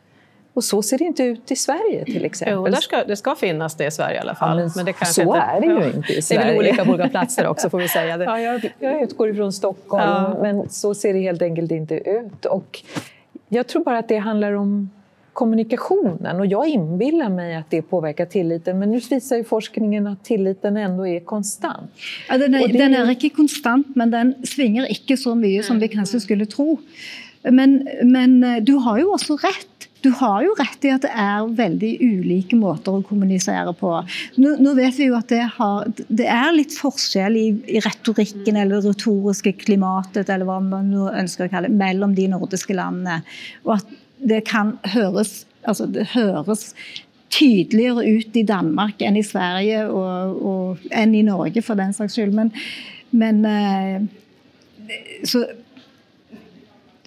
Och 0.54 0.64
så 0.64 0.82
ser 0.82 0.98
det 0.98 1.04
inte 1.04 1.24
ut 1.24 1.52
i 1.52 1.56
Sverige 1.56 2.06
till 2.06 2.26
exempel. 2.26 2.56
Jo, 2.56 2.66
där 2.66 2.82
ska, 2.82 3.04
det 3.04 3.16
ska 3.16 3.36
finnas 3.36 3.76
det 3.76 3.86
i 3.86 3.92
Sverige 3.92 4.16
i 4.16 4.20
alla 4.20 4.36
fall. 4.36 4.60
Ja, 4.60 4.64
men, 4.64 4.72
men 4.76 4.86
det 4.86 4.94
kanske 4.94 5.14
så 5.14 5.22
inte, 5.22 5.38
är 5.38 5.62
det 5.62 5.68
ju 5.68 5.74
ja, 5.74 5.86
inte 5.86 6.14
i 6.14 6.22
Sverige. 6.22 6.44
Det 6.44 6.50
är 6.50 6.54
väl 6.54 6.58
olika 6.58 6.86
på 6.86 6.92
olika 6.92 7.10
platser 7.10 7.48
också 7.48 7.70
får 7.70 7.80
vi 7.80 7.88
säga. 7.88 8.18
Det. 8.18 8.24
Ja, 8.34 8.40
jag, 8.40 8.74
jag 8.80 9.02
utgår 9.02 9.30
ifrån 9.30 9.54
Stockholm, 9.54 10.04
ja. 10.04 10.38
men 10.42 10.70
så 10.70 10.96
ser 10.96 11.14
det 11.14 11.20
helt 11.20 11.42
enkelt 11.42 11.72
inte 11.72 11.96
ut. 11.96 12.46
Och 12.46 12.82
jag 13.50 13.68
tror 13.68 13.84
bara 13.84 13.98
att 13.98 14.08
det 14.08 14.18
handlar 14.18 14.54
om 14.54 14.90
kommunikationen 15.34 16.40
och 16.40 16.46
jag 16.46 16.68
inbillar 16.68 17.30
mig 17.30 17.56
att 17.56 17.70
det 17.70 17.82
påverkar 17.82 18.26
tilliten 18.26 18.80
men 18.80 18.92
nu 18.92 19.00
visar 19.00 19.36
ju 19.36 19.44
forskningen 19.44 20.08
att 20.08 20.24
tilliten 20.24 20.78
ändå 20.78 21.08
är 21.08 21.20
konstant. 21.20 21.92
Ja, 22.30 22.38
den, 22.38 22.56
är, 22.56 22.68
det... 22.68 22.78
den 22.78 22.96
är 22.96 23.10
inte 23.10 23.30
konstant 23.30 23.88
men 23.96 24.12
den 24.12 24.46
svingar 24.46 24.86
inte 24.86 25.18
så 25.18 25.36
mycket 25.36 25.66
som 25.66 25.80
vi 25.80 25.88
kanske 25.88 26.20
skulle 26.20 26.46
tro. 26.46 26.78
Men, 27.52 27.82
men 28.04 28.44
eh, 28.44 28.64
du 28.64 28.74
har 28.74 28.98
ju 28.98 29.06
också 29.06 29.36
rätt 29.36 29.74
du 30.04 30.10
har 30.10 30.44
jo 30.44 30.52
rett 30.60 30.86
i 30.86 30.90
at 30.92 31.06
det 31.06 31.12
er 31.16 31.46
veldig 31.56 31.92
ulike 32.04 32.58
måter 32.60 32.98
å 32.98 33.04
kommunisere 33.08 33.72
på. 33.80 33.92
Nå, 34.36 34.50
nå 34.60 34.74
vet 34.76 34.98
vi 35.00 35.08
jo 35.08 35.16
at 35.16 35.30
det, 35.32 35.46
har, 35.56 35.88
det 36.12 36.28
er 36.28 36.50
litt 36.52 36.76
forskjell 36.76 37.38
i, 37.40 37.46
i, 37.72 37.80
retorikken 37.84 38.60
eller 38.60 38.84
retoriske 38.84 39.56
klimatet 39.62 40.28
eller 40.28 40.50
hva 40.50 40.60
man 40.66 40.92
nå 40.92 41.08
ønsker 41.08 41.48
å 41.48 41.54
kalle 41.54 41.72
det, 41.72 41.80
mellom 41.80 42.18
de 42.20 42.28
nordiske 42.34 42.76
landene. 42.76 43.22
Og 43.64 43.78
at 43.78 43.96
det 44.20 44.42
kan 44.50 44.76
høres, 44.92 45.46
altså 45.64 45.88
det 45.88 46.10
høres 46.18 46.74
tydeligere 47.34 48.04
ut 48.04 48.36
i 48.36 48.44
Danmark 48.48 49.00
enn 49.08 49.16
i 49.18 49.26
Sverige 49.26 49.88
og, 49.88 50.44
og 50.44 50.92
enn 50.92 51.16
i 51.16 51.24
Norge, 51.26 51.64
for 51.64 51.80
den 51.80 51.96
saks 51.96 52.20
skyld. 52.20 52.36
Men, 52.36 52.52
men 53.16 53.40
eh, 53.48 54.04
så 55.24 55.48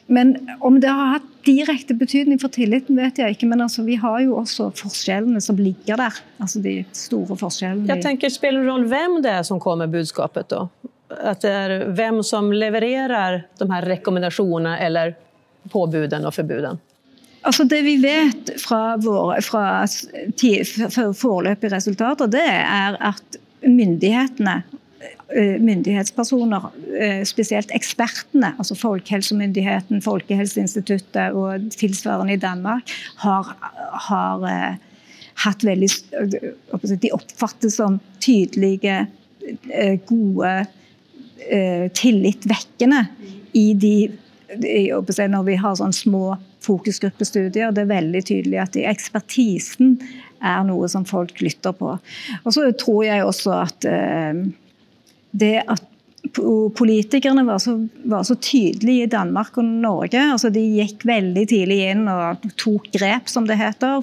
men 0.06 0.48
om 0.60 0.80
det 0.80 0.88
har 0.88 1.06
hatt 1.06 1.22
direkte 1.46 1.94
betydning 1.94 2.38
for 2.38 2.52
tilliten, 2.54 2.98
vet 2.98 3.18
jeg 3.18 3.36
ikke. 3.36 3.48
Men 3.50 3.64
altså, 3.64 3.82
vi 3.86 3.96
har 3.98 4.20
jo 4.22 4.36
også 4.38 4.70
forskjellene 4.78 5.40
som 5.42 5.58
ligger 5.58 5.98
der. 5.98 6.20
Altså 6.42 6.62
de 6.62 6.76
store 6.94 7.36
forskjellene. 7.38 7.88
Jag 7.90 8.02
tänker, 8.02 8.30
spelar 8.30 8.60
det 8.60 8.70
roll 8.70 8.86
vem 8.90 9.22
det 9.22 9.30
är 9.30 9.42
som 9.42 9.60
kommer 9.60 9.86
med 9.86 9.90
budskapet 9.90 10.48
då? 10.48 10.68
Att 11.08 11.40
det 11.40 11.50
är 11.50 11.84
vem 11.86 12.22
som 12.22 12.52
levererar 12.52 13.46
de 13.58 13.70
här 13.70 13.82
rekommendationerna 13.82 14.78
eller 14.78 15.14
påbuden 15.70 16.26
och 16.26 16.34
förbuden? 16.34 16.78
Altså 17.42 17.64
det 17.64 17.82
vi 17.82 17.96
vet 17.96 18.60
fra, 18.60 18.96
våre, 18.96 19.42
fra 19.42 19.86
foreløpige 21.14 21.70
resultater, 21.70 22.26
det 22.26 22.42
er 22.42 22.96
at 23.00 23.38
myndighetene 23.62 24.62
Eh, 24.66 24.85
Eh, 25.36 25.60
myndighetspersoner, 25.60 26.56
eh, 26.56 27.24
speciellt 27.24 27.26
spesielt 27.28 27.70
ekspertene, 27.74 28.52
altså 28.58 28.76
Folkehelsemyndigheten, 28.78 30.02
Folkehelseinstituttet 30.02 31.34
og 31.34 31.64
tilsvarende 31.74 32.32
i 32.32 32.36
Danmark, 32.36 32.92
har, 33.18 33.50
har 34.06 34.44
uh, 34.46 34.76
hatt 35.42 35.64
veldig 35.66 35.88
De 37.02 37.10
oppfattes 37.12 37.74
som 37.80 37.98
tydelige, 38.22 39.08
uh, 39.42 39.96
gode, 40.06 40.52
eh, 41.50 41.90
tillitvekkende 41.90 43.06
i 43.52 43.72
de 43.74 43.96
Når 45.28 45.42
vi 45.42 45.54
har 45.58 45.74
sånne 45.74 45.92
små 45.92 46.36
fokusgruppestudier, 46.62 47.72
det 47.74 47.82
er 47.82 47.90
veldig 47.90 48.22
tydelig 48.24 48.60
at 48.62 48.76
ekspertisen 48.78 49.98
er 50.40 50.62
noe 50.64 50.86
som 50.88 51.04
folk 51.04 51.40
lytter 51.42 51.74
på. 51.74 51.98
Og 52.44 52.54
så 52.54 52.70
tror 52.78 53.02
jeg 53.04 53.24
også 53.26 53.52
at 53.66 53.86
det 55.36 55.58
at 55.66 55.84
politikerne 56.76 57.44
var 57.46 57.58
så, 57.62 57.76
var 58.04 58.22
så, 58.26 58.34
tydelige 58.34 59.04
i 59.04 59.10
Danmark 59.10 59.58
og 59.58 59.64
Norge. 59.64 60.20
altså 60.32 60.50
De 60.50 60.60
gikk 60.60 61.04
veldig 61.06 61.44
tidlig 61.48 61.78
inn 61.92 62.06
og 62.10 62.42
tok 62.58 62.88
grep, 62.94 63.30
som 63.30 63.46
det 63.46 63.58
heter. 63.60 64.02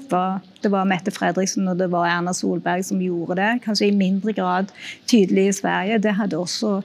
Det 0.64 0.72
var 0.72 0.88
Mette 0.90 1.12
Fredriksen 1.14 1.68
og 1.68 1.78
det 1.82 1.90
var 1.92 2.08
Erna 2.10 2.34
Solberg 2.34 2.86
som 2.88 3.02
gjorde 3.04 3.38
det. 3.42 3.50
Kanskje 3.66 3.90
i 3.90 3.98
mindre 3.98 4.34
grad 4.36 4.72
tydelig 5.10 5.50
i 5.50 5.58
Sverige. 5.60 6.00
Det 6.04 6.16
også, 6.38 6.82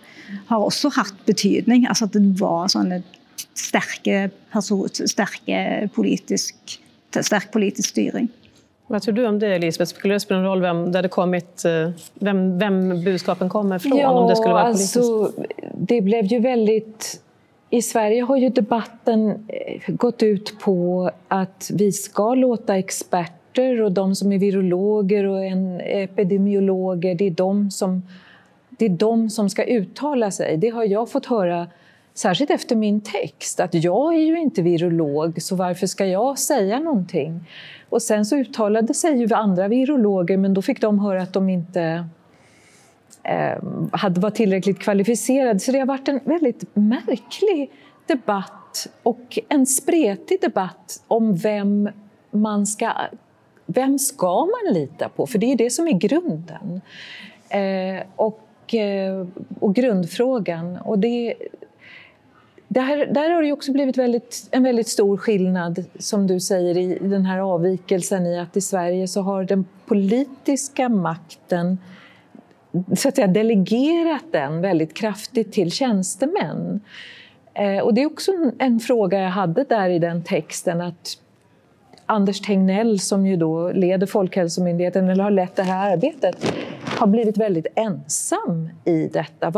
har 0.50 0.58
også 0.58 0.92
hatt 0.98 1.24
betydning. 1.26 1.86
altså 1.86 2.08
at 2.08 2.18
Det 2.18 2.24
var 2.40 2.68
sånne 2.72 3.02
sterke, 3.58 4.30
sterke 5.06 5.88
politisk, 5.94 6.78
sterk 7.14 7.52
politisk 7.54 7.94
styring. 7.94 8.28
Vad 8.90 9.02
tror 9.02 9.14
du 9.14 9.26
om 9.26 9.38
det, 9.38 9.54
Elisabeth? 9.54 9.94
Skulle 9.94 10.14
det 10.14 10.20
spela 10.20 10.40
någon 10.40 10.48
roll 10.48 10.60
vem, 10.60 10.92
där 10.92 11.02
det 11.02 11.08
kommit, 11.08 11.64
eh, 11.64 11.90
vem, 12.14 12.58
vem 12.58 13.04
budskapen 13.04 13.48
kommer 13.48 13.76
ifrån? 13.76 13.98
Ja, 13.98 14.10
om 14.10 14.28
det, 14.28 14.36
skulle 14.36 14.54
vara 14.54 14.62
alltså, 14.62 15.32
det 15.74 16.00
blev 16.00 16.24
ju 16.24 16.38
väldigt... 16.38 17.22
I 17.70 17.82
Sverige 17.82 18.22
har 18.22 18.36
ju 18.36 18.48
debatten 18.48 19.30
eh, 19.48 19.94
gått 19.94 20.22
ut 20.22 20.58
på 20.60 21.10
att 21.28 21.70
vi 21.74 21.92
ska 21.92 22.34
låta 22.34 22.76
experter 22.76 23.82
och 23.82 23.92
de 23.92 24.14
som 24.14 24.32
är 24.32 24.38
virologer 24.38 25.24
och 25.24 25.44
en 25.44 25.80
epidemiologer, 25.80 27.14
det 27.14 27.26
är 27.26 27.30
de 27.30 27.70
som, 27.70 28.02
det 28.70 28.84
är 28.84 28.88
de 28.88 29.30
som 29.30 29.50
ska 29.50 29.64
uttala 29.64 30.30
sig. 30.30 30.56
Det 30.56 30.68
har 30.68 30.84
jag 30.84 31.10
fått 31.10 31.26
höra 31.26 31.66
särskilt 32.18 32.50
efter 32.50 32.76
min 32.76 33.00
text, 33.00 33.60
att 33.60 33.74
jag 33.74 34.14
är 34.14 34.18
ju 34.18 34.40
inte 34.40 34.62
virolog, 34.62 35.42
så 35.42 35.56
varför 35.56 35.86
ska 35.86 36.06
jag 36.06 36.38
säga 36.38 36.78
någonting? 36.78 37.40
Och 37.88 38.02
sen 38.02 38.24
så 38.24 38.36
uttalade 38.36 38.94
sig 38.94 39.18
ju 39.18 39.34
andra 39.34 39.68
virologer, 39.68 40.36
men 40.36 40.54
då 40.54 40.62
fick 40.62 40.80
de 40.80 40.98
höra 40.98 41.22
att 41.22 41.32
de 41.32 41.48
inte 41.48 42.06
eh, 43.22 43.62
hade 43.92 44.20
var 44.20 44.30
tillräckligt 44.30 44.78
kvalificerade. 44.78 45.60
Så 45.60 45.72
det 45.72 45.78
har 45.78 45.86
varit 45.86 46.08
en 46.08 46.20
väldigt 46.24 46.76
märklig 46.76 47.70
debatt 48.06 48.88
och 49.02 49.38
en 49.48 49.66
spretig 49.66 50.40
debatt 50.40 51.02
om 51.08 51.36
vem 51.36 51.88
man 52.30 52.66
ska 52.66 52.92
vem 53.66 53.98
ska 53.98 54.40
man 54.40 54.74
lita 54.74 55.08
på? 55.08 55.26
För 55.26 55.38
det 55.38 55.52
är 55.52 55.56
det 55.56 55.70
som 55.70 55.88
är 55.88 55.92
grunden. 55.92 56.80
Eh, 57.48 58.06
och, 58.16 58.74
eh, 58.74 59.26
och 59.60 59.74
grundfrågan. 59.74 60.76
Och 60.76 60.98
det, 60.98 61.34
där, 62.68 63.06
där 63.06 63.30
har 63.30 63.42
det 63.42 63.52
också 63.52 63.72
blivit 63.72 63.98
väldigt, 63.98 64.48
en 64.50 64.62
väldigt 64.62 64.88
stor 64.88 65.16
skillnad, 65.16 65.84
som 65.98 66.26
du 66.26 66.40
säger, 66.40 66.78
i 66.78 66.98
den 67.08 67.24
här 67.24 67.38
avvikelsen 67.38 68.26
i 68.26 68.38
att 68.38 68.56
i 68.56 68.60
Sverige 68.60 69.08
så 69.08 69.22
har 69.22 69.44
den 69.44 69.64
politiska 69.86 70.88
makten 70.88 71.78
så 72.96 73.08
att 73.08 73.16
säga, 73.16 73.26
delegerat 73.26 74.24
den 74.30 74.60
väldigt 74.60 74.94
kraftigt 74.94 75.52
till 75.52 75.72
tjänstemän. 75.72 76.80
Eh, 77.54 77.78
och 77.78 77.94
det 77.94 78.02
är 78.02 78.06
också 78.06 78.32
en, 78.32 78.52
en, 78.58 78.80
fråga 78.80 79.20
jag 79.20 79.30
hade 79.30 79.64
där 79.64 79.90
i 79.90 79.98
den 79.98 80.22
texten, 80.22 80.80
att 80.80 81.18
Anders 82.06 82.40
Tegnell 82.40 83.00
som 83.00 83.26
ju 83.26 83.36
då 83.36 83.72
leder 83.72 84.06
Folkhälsomyndigheten, 84.06 85.08
eller 85.08 85.24
har 85.24 85.30
lett 85.30 85.56
det 85.56 85.62
här 85.62 85.92
arbetet, 85.92 86.52
har 86.98 87.06
blivit 87.06 87.36
väldigt 87.36 87.66
ensam 87.74 88.70
i 88.84 89.08
detta. 89.12 89.52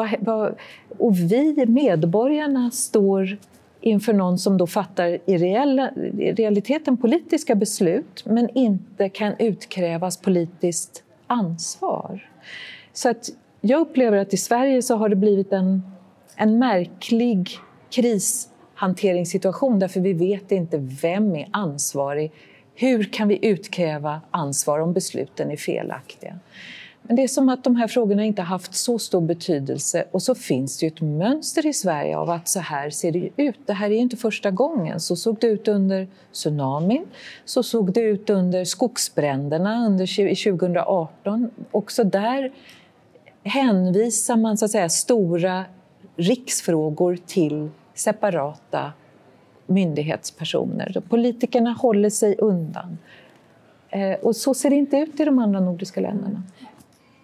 Och 0.99 1.19
vi, 1.19 1.67
medborgarna, 1.67 2.71
står 2.71 3.39
inför 3.81 4.13
någon 4.13 4.39
som 4.39 4.59
då 4.59 4.67
fattar 4.67 5.19
i, 5.27 5.39
reella, 5.39 5.91
i 6.19 6.33
realiteten 6.33 6.97
politiska 6.97 7.55
beslut 7.55 8.23
men 8.27 8.49
inte 8.55 9.09
kan 9.09 9.33
utkrävas 9.39 10.17
politiskt 10.17 11.03
ansvar. 11.27 12.29
Så 12.93 13.09
att 13.09 13.31
jag 13.61 13.81
upplever 13.81 14.19
att 14.19 14.35
i 14.35 14.37
Sverige 14.37 14.83
så 14.83 14.97
har 14.97 15.09
det 15.09 15.17
blivit 15.17 15.53
en, 15.53 15.83
en 16.37 16.59
märklig 16.59 17.51
krishanteringssituation 17.91 19.79
därför 19.79 20.01
vi 20.01 20.13
vet 20.13 20.53
inte 20.53 20.79
vem 21.03 21.37
är 21.37 21.49
ansvarig. 21.51 22.33
Hur 22.75 23.03
kan 23.05 23.29
vi 23.29 23.47
utkräva 23.47 24.21
ansvar 24.31 24.79
om 24.79 24.93
besluten 24.93 25.51
är 25.51 25.57
felaktiga? 25.57 26.39
Men 27.11 27.17
det 27.17 27.23
är 27.23 27.29
som 27.29 27.49
att 27.49 27.65
de 27.65 27.77
här 27.77 27.89
frågorna 27.89 28.25
inte 28.25 28.43
haft 28.43 28.75
så 28.75 28.99
stor 28.99 29.21
betydelse 29.21 30.05
och 30.11 30.23
så 30.23 30.35
finns 30.35 30.79
det 30.79 30.87
ju 30.87 30.89
ett 30.89 31.01
mönster 31.01 31.67
i 31.67 31.73
Sverige 31.73 32.17
av 32.17 32.31
att 32.31 32.49
så 32.49 32.61
här 32.61 32.91
ser 32.91 33.13
det 33.13 33.31
ut. 33.37 33.59
Det 33.67 33.73
här 33.73 33.91
är 33.91 33.97
inte 33.97 34.17
första 34.17 34.51
gången. 34.51 35.01
Så 35.01 35.17
såg 35.17 35.37
det 35.41 35.47
ut 35.47 35.69
under 35.69 36.09
tsunamin, 36.33 37.05
så 37.45 37.63
såg 37.63 37.93
det 37.93 38.01
ut 38.01 38.31
under 38.31 38.65
skogsbränderna 38.65 39.87
under 39.87 40.07
2018. 40.53 41.51
Också 41.71 42.05
där 42.05 42.53
hänvisar 43.45 44.37
man 44.37 44.59
så 44.59 44.65
att 44.65 44.71
säga 44.71 44.89
stora 44.89 45.65
riksfrågor 46.17 47.19
till 47.27 47.71
separata 47.95 48.93
myndighetspersoner. 49.67 51.03
Politikerna 51.09 51.73
håller 51.73 52.11
sig 52.11 52.37
undan. 52.39 52.99
Eh, 53.89 54.13
och 54.13 54.37
så 54.37 54.55
ser 54.55 54.71
det 54.71 54.77
inte 54.77 54.97
ut 54.97 55.21
i 55.21 55.25
de 55.25 55.39
andra 55.39 55.61
nordiska 55.61 56.01
länderna. 56.01 56.43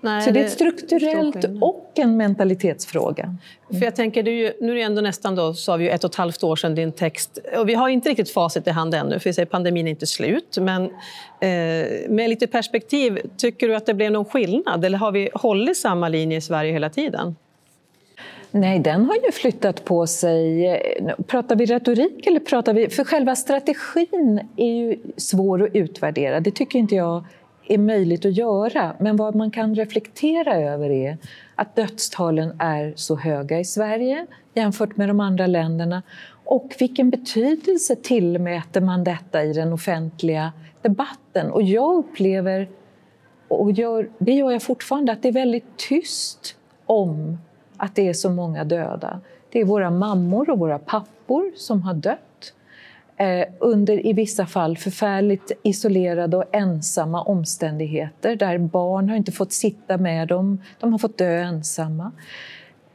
Nej, 0.06 0.22
så 0.22 0.30
det 0.30 0.40
är 0.40 0.44
ett 0.44 0.50
strukturellt 0.50 1.44
och 1.60 1.92
en 1.94 2.16
mentalitetsfråga. 2.16 3.36
För 3.70 3.84
jag 3.84 3.96
tänker, 3.96 4.22
det 4.22 4.30
är 4.30 4.34
ju, 4.34 4.52
nu 4.60 4.72
är 4.72 4.76
det 4.76 4.82
ändå 4.82 5.02
nästan 5.02 5.34
då, 5.34 5.54
sa 5.54 5.76
vi 5.76 5.84
ju 5.84 5.90
ett 5.90 6.04
och 6.04 6.10
ett 6.10 6.16
halvt 6.16 6.44
år 6.44 6.56
sedan 6.56 6.74
din 6.74 6.92
text. 6.92 7.38
Och 7.58 7.68
vi 7.68 7.74
har 7.74 7.88
inte 7.88 8.08
riktigt 8.08 8.30
facit 8.30 8.66
i 8.66 8.70
hand 8.70 8.94
ännu, 8.94 9.18
för 9.18 9.30
vi 9.30 9.34
säger 9.34 9.46
pandemin 9.46 9.86
är 9.86 9.90
inte 9.90 10.06
slut. 10.06 10.58
Men 10.60 10.82
eh, 10.84 12.08
med 12.08 12.28
lite 12.28 12.46
perspektiv, 12.46 13.20
tycker 13.36 13.68
du 13.68 13.76
att 13.76 13.86
det 13.86 13.94
blev 13.94 14.12
någon 14.12 14.24
skillnad? 14.24 14.84
Eller 14.84 14.98
har 14.98 15.12
vi 15.12 15.30
hållit 15.34 15.76
samma 15.76 16.08
linje 16.08 16.38
i 16.38 16.40
Sverige 16.40 16.72
hela 16.72 16.90
tiden? 16.90 17.36
Nej, 18.50 18.78
den 18.78 19.04
har 19.04 19.14
ju 19.14 19.32
flyttat 19.32 19.84
på 19.84 20.06
sig. 20.06 21.06
Pratar 21.26 21.56
vi 21.56 21.66
retorik 21.66 22.26
eller 22.26 22.40
pratar 22.40 22.74
vi... 22.74 22.88
För 22.88 23.04
själva 23.04 23.36
strategin 23.36 24.40
är 24.56 24.72
ju 24.72 24.96
svår 25.16 25.62
att 25.62 25.74
utvärdera. 25.74 26.40
Det 26.40 26.50
tycker 26.50 26.78
inte 26.78 26.94
jag 26.94 27.24
är 27.68 27.78
möjligt 27.78 28.24
att 28.24 28.36
göra. 28.36 28.96
Men 28.98 29.16
vad 29.16 29.34
man 29.34 29.50
kan 29.50 29.74
reflektera 29.74 30.56
över 30.56 30.90
är 30.90 31.18
att 31.54 31.76
dödstalen 31.76 32.56
är 32.58 32.92
så 32.96 33.16
höga 33.16 33.60
i 33.60 33.64
Sverige 33.64 34.26
jämfört 34.54 34.96
med 34.96 35.08
de 35.08 35.20
andra 35.20 35.46
länderna. 35.46 36.02
Och 36.44 36.74
vilken 36.78 37.10
betydelse 37.10 37.96
tillmäter 37.96 38.80
man 38.80 39.04
detta 39.04 39.44
i 39.44 39.52
den 39.52 39.72
offentliga 39.72 40.52
debatten? 40.82 41.50
Och 41.50 41.62
jag 41.62 41.96
upplever, 41.96 42.68
och 43.48 43.72
gör, 43.72 44.10
det 44.18 44.32
gör 44.32 44.50
jag 44.50 44.62
fortfarande, 44.62 45.12
att 45.12 45.22
det 45.22 45.28
är 45.28 45.32
väldigt 45.32 45.76
tyst 45.76 46.56
om 46.86 47.38
att 47.76 47.94
det 47.94 48.08
är 48.08 48.12
så 48.12 48.30
många 48.30 48.64
döda. 48.64 49.20
Det 49.52 49.60
är 49.60 49.64
våra 49.64 49.90
mammor 49.90 50.50
och 50.50 50.58
våra 50.58 50.78
pappor 50.78 51.52
som 51.56 51.82
har 51.82 51.94
dött 51.94 52.18
Eh, 53.18 53.46
under 53.60 54.06
i 54.06 54.12
vissa 54.12 54.46
fall 54.46 54.76
förfärligt 54.76 55.52
isolerade 55.62 56.36
och 56.36 56.44
ensamma 56.52 57.22
omständigheter 57.22 58.36
där 58.36 58.58
barn 58.58 59.08
har 59.08 59.16
inte 59.16 59.32
fått 59.32 59.52
sitta 59.52 59.98
med 59.98 60.28
dem, 60.28 60.62
de 60.80 60.92
har 60.92 60.98
fått 60.98 61.18
dö 61.18 61.38
ensamma. 61.38 62.12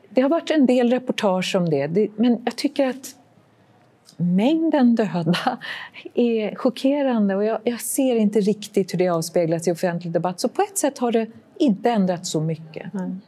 Det 0.10 0.22
har 0.22 0.30
varit 0.30 0.52
en 0.52 0.66
del 0.66 0.90
reportage 0.90 1.56
om 1.56 1.70
det, 1.70 2.10
men 2.16 2.42
jag 2.46 2.56
tycker 2.56 2.88
att 2.88 3.16
mängden 4.18 4.96
döda 4.96 5.58
är 6.14 6.56
chockerande 6.56 7.36
och 7.36 7.44
jag, 7.44 7.60
jag, 7.64 7.82
ser 7.82 8.16
inte 8.16 8.40
riktigt 8.40 8.94
hur 8.94 9.00
det 9.00 9.10
avspeglas 9.10 9.68
i 9.68 9.72
offentlig 9.72 10.14
debatt. 10.14 10.40
Så 10.40 10.50
på 10.50 10.62
ett 10.62 10.78
sätt 10.78 10.98
har 10.98 11.12
det 11.12 11.28
inte 11.58 11.90
ändrats 11.92 12.30
så 12.30 12.42
mycket. 12.42 12.94
Mm. 12.94 13.22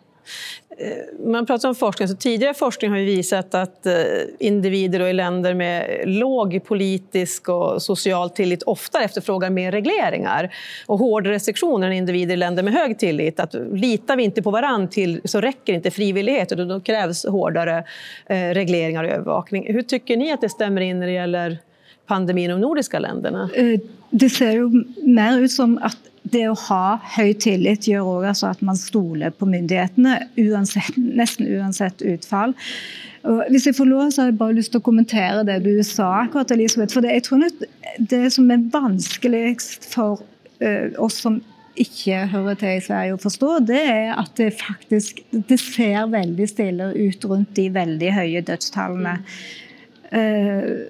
Eh, 0.77 1.27
man 1.27 1.45
pratar 1.45 1.69
om 1.69 1.75
forskning, 1.75 2.07
så 2.07 2.15
tidigare 2.15 2.53
forskning 2.53 2.91
har 2.91 2.97
ju 2.97 3.05
visat 3.05 3.55
att 3.55 3.85
eh, 3.85 3.93
individer 4.39 4.99
och 4.99 5.09
i 5.09 5.13
länder 5.13 5.53
med 5.53 6.03
låg 6.05 6.65
politisk 6.65 7.49
och 7.49 7.81
social 7.81 8.29
tillit 8.29 8.63
oftare 8.63 9.03
efterfrågar 9.03 9.49
mer 9.49 9.71
regleringar 9.71 10.55
och 10.85 10.99
hårdare 10.99 11.33
restriktioner 11.33 11.87
än 11.87 11.93
individer 11.93 12.33
i 12.33 12.37
länder 12.37 12.63
med 12.63 12.73
hög 12.73 12.99
tillit. 12.99 13.39
Att 13.39 13.55
litar 13.71 14.15
vi 14.15 14.23
inte 14.23 14.41
på 14.41 14.51
varandra 14.51 14.87
till, 14.87 15.21
så 15.25 15.41
räcker 15.41 15.73
inte 15.73 15.91
frivillighet 15.91 16.51
utan 16.51 16.67
då 16.67 16.79
krävs 16.79 17.25
hårdare 17.25 17.83
eh, 18.25 18.49
regleringar 18.49 19.03
och 19.03 19.09
övervakning. 19.09 19.73
Hur 19.73 19.81
tycker 19.81 20.17
ni 20.17 20.31
att 20.31 20.41
det 20.41 20.49
stämmer 20.49 20.81
in 20.81 20.99
när 20.99 21.07
det 21.07 21.13
gäller 21.13 21.57
pandemin 22.07 22.45
i 22.45 22.47
de 22.47 22.61
nordiska 22.61 22.99
länderna? 22.99 23.49
Det 24.13 24.29
ser 24.29 24.51
ju 24.51 24.83
mer 25.05 25.39
ut 25.39 25.51
som 25.51 25.77
att 25.81 25.97
det 26.23 26.45
å 26.47 26.55
ha 26.69 26.99
høy 27.17 27.33
tillit 27.41 27.87
gjør 27.89 28.07
òg 28.07 28.27
altså 28.31 28.51
at 28.53 28.61
man 28.65 28.77
stoler 28.79 29.33
på 29.35 29.47
myndighetene 29.49 30.15
uansett, 30.39 30.95
nesten 30.97 31.49
uansett 31.57 32.03
utfall. 32.05 32.55
Og 33.27 33.41
hvis 33.51 33.67
jeg 33.67 33.77
får 33.77 33.89
lov, 33.89 34.09
så 34.11 34.23
har 34.23 34.31
jeg 34.31 34.39
bare 34.39 34.57
lyst 34.57 34.73
til 34.73 34.81
å 34.81 34.85
kommentere 34.85 35.45
det 35.47 35.59
du 35.63 35.71
sa, 35.87 36.09
akkurat, 36.25 36.51
Elisabeth. 36.55 36.95
For 36.95 37.05
det, 37.05 37.13
jeg 37.15 37.25
tror 37.27 37.43
det 38.11 38.21
som 38.35 38.51
er 38.51 38.65
vanskeligst 38.73 39.87
for 39.93 40.23
uh, 40.63 40.87
oss 41.03 41.21
som 41.23 41.39
ikke 41.79 42.25
hører 42.29 42.57
til 42.59 42.77
i 42.77 42.83
Sverige 42.83 43.15
å 43.15 43.21
forstå, 43.21 43.53
det 43.65 43.79
er 43.81 44.11
at 44.15 44.33
det 44.37 44.51
faktisk 44.59 45.23
det 45.31 45.57
ser 45.61 46.11
veldig 46.11 46.49
stille 46.51 46.91
ut 46.93 47.25
rundt 47.31 47.55
de 47.57 47.69
veldig 47.73 48.11
høye 48.15 48.43
dødstallene. 48.45 49.15
Uh, 50.13 50.83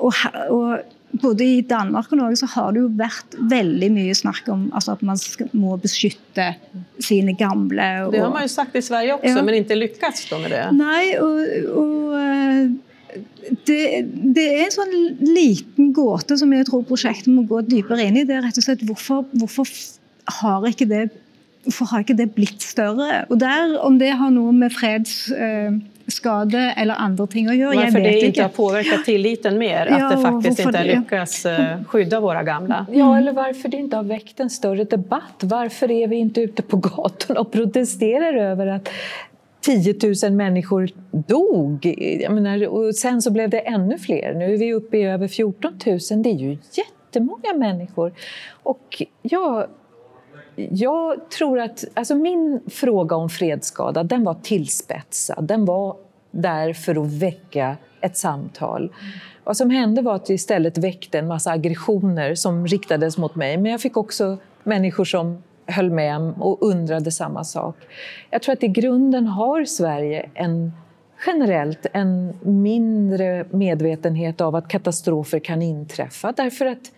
og, 0.00 0.24
og 0.50 0.93
både 1.22 1.46
i 1.46 1.60
Danmark 1.66 2.10
og 2.12 2.18
Norge 2.18 2.38
så 2.40 2.48
har 2.54 2.72
det 2.74 2.82
jo 2.82 2.90
vært 2.98 3.36
veldig 3.50 3.90
mye 3.94 4.14
snakk 4.16 4.48
om 4.52 4.66
altså 4.74 4.96
at 4.96 5.04
man 5.06 5.20
må 5.56 5.76
beskytte 5.82 6.48
sine 7.02 7.36
gamle. 7.38 7.88
Og, 8.06 8.14
det 8.14 8.22
har 8.24 8.32
man 8.34 8.46
jo 8.46 8.52
sagt 8.54 8.76
i 8.78 8.82
Sverige 8.84 9.18
også, 9.18 9.36
ja. 9.36 9.44
men 9.46 9.60
ikke 9.60 9.78
lykkes 9.78 10.26
med 10.32 10.54
det. 10.54 10.64
Og, 11.22 11.38
og 11.82 12.16
eh, 12.20 12.62
det, 13.68 13.80
det, 14.34 14.46
er 14.46 14.62
en 14.66 14.74
sånn 14.74 14.94
liten 15.28 15.92
gåte 15.96 16.38
som 16.40 16.54
jeg 16.54 16.68
tror 16.70 16.86
prosjektet 16.88 17.30
må 17.32 17.46
gå 17.48 17.62
dypere 17.68 18.08
inn 18.08 18.18
i. 18.18 18.26
Det 18.26 18.38
er 18.38 18.46
rett 18.46 18.58
og 18.60 18.66
slett 18.66 18.84
hvorfor, 18.88 19.26
hvorfor 19.38 19.70
har 20.40 20.66
ikke 20.70 20.88
det 20.90 21.06
hvorfor 21.64 21.88
har 21.88 22.02
ikke 22.04 22.18
det 22.18 22.32
blitt 22.36 22.60
større? 22.60 23.24
Og 23.32 23.38
der, 23.40 23.78
Om 23.80 23.98
det 23.98 24.12
har 24.18 24.32
noe 24.34 24.52
med 24.52 24.72
freds... 24.74 25.30
Eh, 25.32 25.80
skade 26.08 26.74
eller 26.76 26.94
andra 26.94 27.26
ting 27.26 27.48
att 27.48 27.56
göra. 27.56 27.76
Varför 27.76 28.00
det 28.00 28.20
inte 28.20 28.42
har 28.42 28.48
påverkat 28.48 29.04
tilliten 29.04 29.58
mer, 29.58 29.86
ja, 29.86 30.06
att 30.06 30.16
det 30.16 30.22
faktiskt 30.22 30.60
inte 30.60 30.78
har 30.78 30.84
lyckats 30.84 31.46
eh, 31.46 31.84
skydda 31.84 32.20
våra 32.20 32.42
gamla? 32.42 32.86
Ja, 32.92 33.18
eller 33.18 33.32
varför 33.32 33.68
det 33.68 33.76
inte 33.76 33.96
har 33.96 34.02
väckt 34.02 34.40
en 34.40 34.50
större 34.50 34.84
debatt. 34.84 35.40
Varför 35.40 35.90
är 35.90 36.08
vi 36.08 36.16
inte 36.16 36.40
ute 36.40 36.62
på 36.62 36.76
gatorna 36.76 37.40
och 37.40 37.52
protesterar 37.52 38.34
över 38.34 38.66
att 38.66 38.88
10 39.60 39.94
000 40.22 40.32
människor 40.32 40.88
dog. 41.10 41.94
Jag 42.20 42.32
menar, 42.32 42.66
och 42.66 42.94
sen 42.94 43.22
så 43.22 43.30
blev 43.30 43.50
det 43.50 43.58
ännu 43.58 43.98
fler. 43.98 44.34
Nu 44.34 44.54
är 44.54 44.58
vi 44.58 44.72
uppe 44.72 44.98
i 44.98 45.02
över 45.02 45.28
14 45.28 45.72
000. 45.86 45.98
Det 46.22 46.30
är 46.30 46.34
ju 46.34 46.58
jättemånga 46.72 47.54
människor. 47.56 48.12
Och 48.62 49.02
ja, 49.22 49.66
jag 50.56 51.30
tror 51.30 51.60
att 51.60 51.84
alltså 51.94 52.14
min 52.14 52.60
fråga 52.66 53.16
om 53.16 53.28
fredsskada 53.30 54.02
den 54.02 54.24
var 54.24 54.34
tillspetsad. 54.34 55.44
Den 55.44 55.64
var 55.64 55.96
där 56.30 56.72
för 56.72 57.02
att 57.02 57.12
väcka 57.12 57.76
ett 58.00 58.16
samtal. 58.16 58.82
Mm. 58.82 58.92
Vad 59.44 59.56
som 59.56 59.70
hände 59.70 60.02
var 60.02 60.14
att 60.14 60.26
det 60.26 60.34
istället 60.34 60.78
väckte 60.78 61.18
en 61.18 61.26
massa 61.26 61.50
aggressioner 61.50 62.34
som 62.34 62.66
riktades 62.66 63.18
mot 63.18 63.34
mig. 63.34 63.56
Men 63.56 63.72
jag 63.72 63.80
fick 63.80 63.96
också 63.96 64.38
människor 64.62 65.04
som 65.04 65.42
höll 65.66 65.90
med 65.90 66.34
och 66.38 66.62
undrade 66.62 67.10
samma 67.12 67.44
sak. 67.44 67.76
Jag 68.30 68.42
tror 68.42 68.52
att 68.52 68.62
i 68.62 68.68
grunden 68.68 69.26
har 69.26 69.64
Sverige 69.64 70.30
en 70.34 70.72
generellt 71.26 71.86
en 71.92 72.38
mindre 72.42 73.46
medvetenhet 73.50 74.40
av 74.40 74.56
att 74.56 74.68
katastrofer 74.68 75.38
kan 75.38 75.62
inträffa 75.62 76.32
därför 76.32 76.66
att 76.66 76.92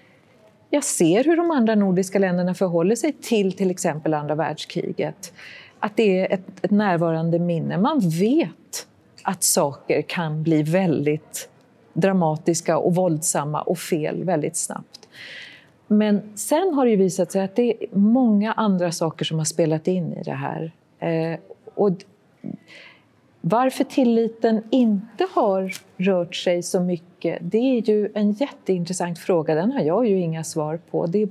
jag 0.70 0.84
ser 0.84 1.24
hur 1.24 1.36
de 1.36 1.50
andra 1.50 1.74
nordiska 1.74 2.18
länderna 2.18 2.54
förhåller 2.54 2.96
sig 2.96 3.12
till 3.12 3.52
till 3.52 3.70
exempel 3.70 4.14
andra 4.14 4.34
världskriget. 4.34 5.32
Att 5.78 5.96
det 5.96 6.20
är 6.20 6.32
ett, 6.34 6.64
ett 6.64 6.70
närvarande 6.70 7.38
minne. 7.38 7.78
Man 7.78 8.00
vet 8.00 8.86
att 9.22 9.42
saker 9.42 10.02
kan 10.02 10.42
bli 10.42 10.62
väldigt 10.62 11.48
dramatiska 11.92 12.78
och 12.78 12.94
våldsamma 12.94 13.62
och 13.62 13.78
fel 13.78 14.24
väldigt 14.24 14.56
snabbt. 14.56 15.08
Men 15.86 16.36
sen 16.36 16.74
har 16.74 16.86
det 16.86 16.96
visat 16.96 17.32
sig 17.32 17.42
att 17.42 17.56
det 17.56 17.62
är 17.62 17.96
många 17.96 18.52
andra 18.52 18.92
saker 18.92 19.24
som 19.24 19.38
har 19.38 19.44
spelat 19.44 19.88
in 19.88 20.12
i 20.12 20.22
det 20.22 20.32
här. 20.32 20.72
Eh, 20.98 21.38
och 21.74 21.90
varför 23.48 23.84
tilliten 23.84 24.62
inte 24.70 25.26
har 25.34 25.72
rört 25.96 26.36
sig 26.36 26.62
så 26.62 26.80
mycket, 26.80 27.38
det 27.40 27.58
är 27.58 27.88
ju 27.88 28.10
en 28.14 28.32
jätteintressant 28.32 29.18
fråga. 29.18 29.54
Den 29.54 29.72
har 29.72 29.80
jag 29.80 30.06
ju 30.06 30.20
inga 30.20 30.44
svar 30.44 30.80
på. 30.90 31.06
Det, 31.06 31.28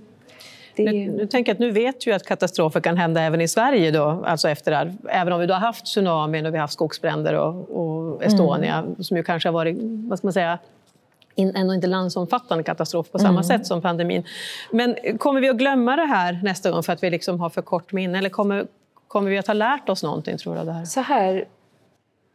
det... 0.76 0.84
Nu, 0.84 1.12
nu 1.12 1.28
tänker 1.28 1.52
att 1.52 1.60
nu 1.60 1.72
vet 1.72 2.08
ju 2.08 2.12
att 2.12 2.26
katastrofer 2.26 2.80
kan 2.80 2.98
hända 2.98 3.22
även 3.22 3.42
i 3.42 3.48
Sverige 3.48 3.92
då, 3.92 4.24
alltså 4.26 4.50
efter 4.50 4.72
det 4.72 4.78
här. 4.78 4.94
Även 5.10 5.34
om 5.34 5.40
vi 5.40 5.46
då 5.46 5.54
har 5.54 5.62
haft 5.62 5.86
tsunamin 5.86 6.46
och 6.46 6.54
vi 6.54 6.58
har 6.58 6.62
haft 6.62 6.74
skogsbränder 6.74 7.34
och, 7.34 7.70
och 7.70 8.24
Estonia, 8.24 8.76
mm. 8.76 9.04
som 9.04 9.18
ju 9.18 9.24
kanske 9.24 9.50
har 9.50 9.54
varit, 9.54 9.78
vad 9.82 10.18
ska 10.18 10.28
man 10.28 10.34
säga, 10.34 10.60
in, 11.36 11.56
ändå 11.56 11.74
inte 11.74 11.88
landsomfattande 11.88 12.64
katastrof 12.64 13.12
på 13.12 13.20
samma 13.20 13.30
mm. 13.30 13.44
sätt 13.44 13.66
som 13.66 13.82
pandemin. 13.82 14.24
Men 14.72 14.96
kommer 15.18 15.42
vi 15.42 15.50
att 15.50 15.58
glömma 15.58 15.96
det 15.96 16.06
här 16.06 16.40
nästa 16.44 16.72
gång 16.72 16.84
för 16.84 16.94
att 16.94 17.04
vi 17.04 17.10
liksom 17.10 17.40
har 17.40 17.50
för 17.50 17.62
kort 17.62 17.92
minne? 17.92 18.18
Eller 18.18 18.30
kommer, 18.30 18.68
kommer 19.08 19.30
vi 19.30 19.38
att 19.38 19.48
ha 19.48 19.54
lärt 19.54 19.90
oss 19.90 20.04
någonting 20.04 20.38
tror 20.38 20.56
du? 20.56 20.64
Det 20.64 20.72
här? 20.72 20.86
Så 20.86 21.02
här, 21.02 21.46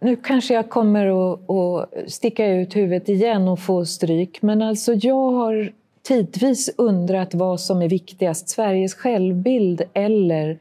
nu 0.01 0.17
kanske 0.17 0.55
jag 0.55 0.69
kommer 0.69 1.33
att, 1.33 1.51
att 1.51 2.11
sticka 2.13 2.47
ut 2.47 2.77
huvudet 2.77 3.09
igen 3.09 3.49
och 3.49 3.59
få 3.59 3.85
stryk, 3.85 4.43
men 4.43 4.63
alltså 4.63 4.93
jag 4.95 5.31
har 5.31 5.73
tidvis 6.03 6.71
undrat 6.77 7.35
vad 7.35 7.61
som 7.61 7.83
är 7.83 7.89
viktigast, 7.89 8.49
Sveriges 8.49 8.95
självbild 8.95 9.83
eller 9.95 10.59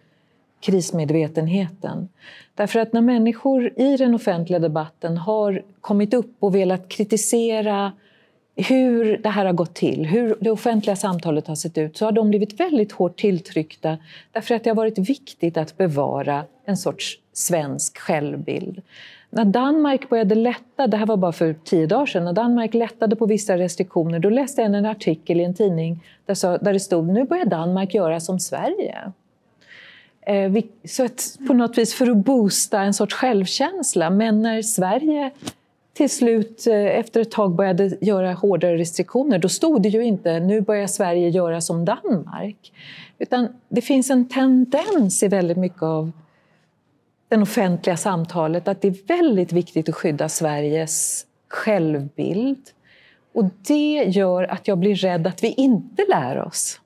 krismedvetenheten. 0.59 2.09
Därför 2.55 2.79
att 2.79 2.93
när 2.93 3.01
människor 3.01 3.79
i 3.79 3.97
den 3.97 4.15
offentliga 4.15 4.59
debatten 4.59 5.17
har 5.17 5.61
kommit 5.81 6.13
upp 6.13 6.35
och 6.39 6.55
velat 6.55 6.89
kritisera 6.89 7.91
hur 8.55 9.17
det 9.17 9.29
här 9.29 9.45
har 9.45 9.53
gått 9.53 9.73
till, 9.73 10.05
hur 10.05 10.37
det 10.41 10.51
offentliga 10.51 10.95
samtalet 10.95 11.47
har 11.47 11.55
sett 11.55 11.77
ut, 11.77 11.97
så 11.97 12.05
har 12.05 12.11
de 12.11 12.29
blivit 12.29 12.59
väldigt 12.59 12.91
hårt 12.91 13.19
tilltryckta 13.19 13.97
därför 14.31 14.55
att 14.55 14.63
det 14.63 14.69
har 14.69 14.75
varit 14.75 14.97
viktigt 14.97 15.57
att 15.57 15.77
bevara 15.77 16.43
en 16.65 16.77
sorts 16.77 17.19
svensk 17.33 17.97
självbild. 17.97 18.81
När 19.29 19.45
Danmark 19.45 20.09
började 20.09 20.35
lätta, 20.35 20.87
det 20.87 20.97
här 20.97 21.05
var 21.05 21.17
bara 21.17 21.31
för 21.31 21.55
tio 21.63 21.87
dagar 21.87 22.05
sedan, 22.05 22.25
när 22.25 22.33
Danmark 22.33 22.73
lättade 22.73 23.15
på 23.15 23.25
vissa 23.25 23.57
restriktioner, 23.57 24.19
då 24.19 24.29
läste 24.29 24.61
jag 24.61 24.75
en 24.75 24.85
artikel 24.85 25.39
i 25.39 25.43
en 25.43 25.53
tidning 25.53 26.03
där, 26.25 26.73
det 26.73 26.79
stod 26.79 27.07
nu 27.07 27.23
börjar 27.23 27.45
Danmark 27.45 27.93
göra 27.93 28.19
som 28.19 28.39
Sverige. 28.39 29.11
Eh, 30.21 30.63
så 30.85 31.05
att 31.05 31.37
på 31.47 31.53
något 31.53 31.77
vis 31.77 31.93
för 31.93 32.11
att 32.11 32.17
boosta 32.17 32.81
en 32.81 32.93
sorts 32.93 33.15
självkänsla. 33.15 34.09
Men 34.09 34.41
när 34.41 34.61
Sverige 34.61 35.31
till 35.93 36.09
slut 36.09 36.67
eh, 36.67 36.75
efter 36.75 37.21
ett 37.21 37.31
tag 37.31 37.55
började 37.55 37.97
göra 38.01 38.33
hårdare 38.33 38.77
restriktioner, 38.77 39.39
då 39.39 39.49
stod 39.49 39.81
det 39.81 39.89
ju 39.89 40.03
inte 40.03 40.39
nu 40.39 40.61
börjar 40.61 40.87
Sverige 40.87 41.29
göra 41.29 41.61
som 41.61 41.85
Danmark. 41.85 42.71
Utan 43.19 43.47
det 43.69 43.81
finns 43.81 44.09
en 44.09 44.27
tendens 44.27 45.23
i 45.23 45.27
väldigt 45.27 45.57
mycket 45.57 45.83
av 45.83 46.11
det 47.29 47.37
offentliga 47.37 47.97
samtalet 47.97 48.67
att 48.67 48.81
det 48.81 48.87
är 48.87 49.07
väldigt 49.07 49.51
viktigt 49.51 49.89
att 49.89 49.95
skydda 49.95 50.29
Sveriges 50.29 51.25
självbild. 51.49 52.69
Och 53.33 53.45
det 53.67 54.03
gör 54.03 54.43
att 54.43 54.67
jag 54.67 54.77
blir 54.77 54.95
rädd 54.95 55.27
att 55.27 55.43
vi 55.43 55.53
inte 55.53 56.05
lär 56.09 56.39
oss. 56.39 56.79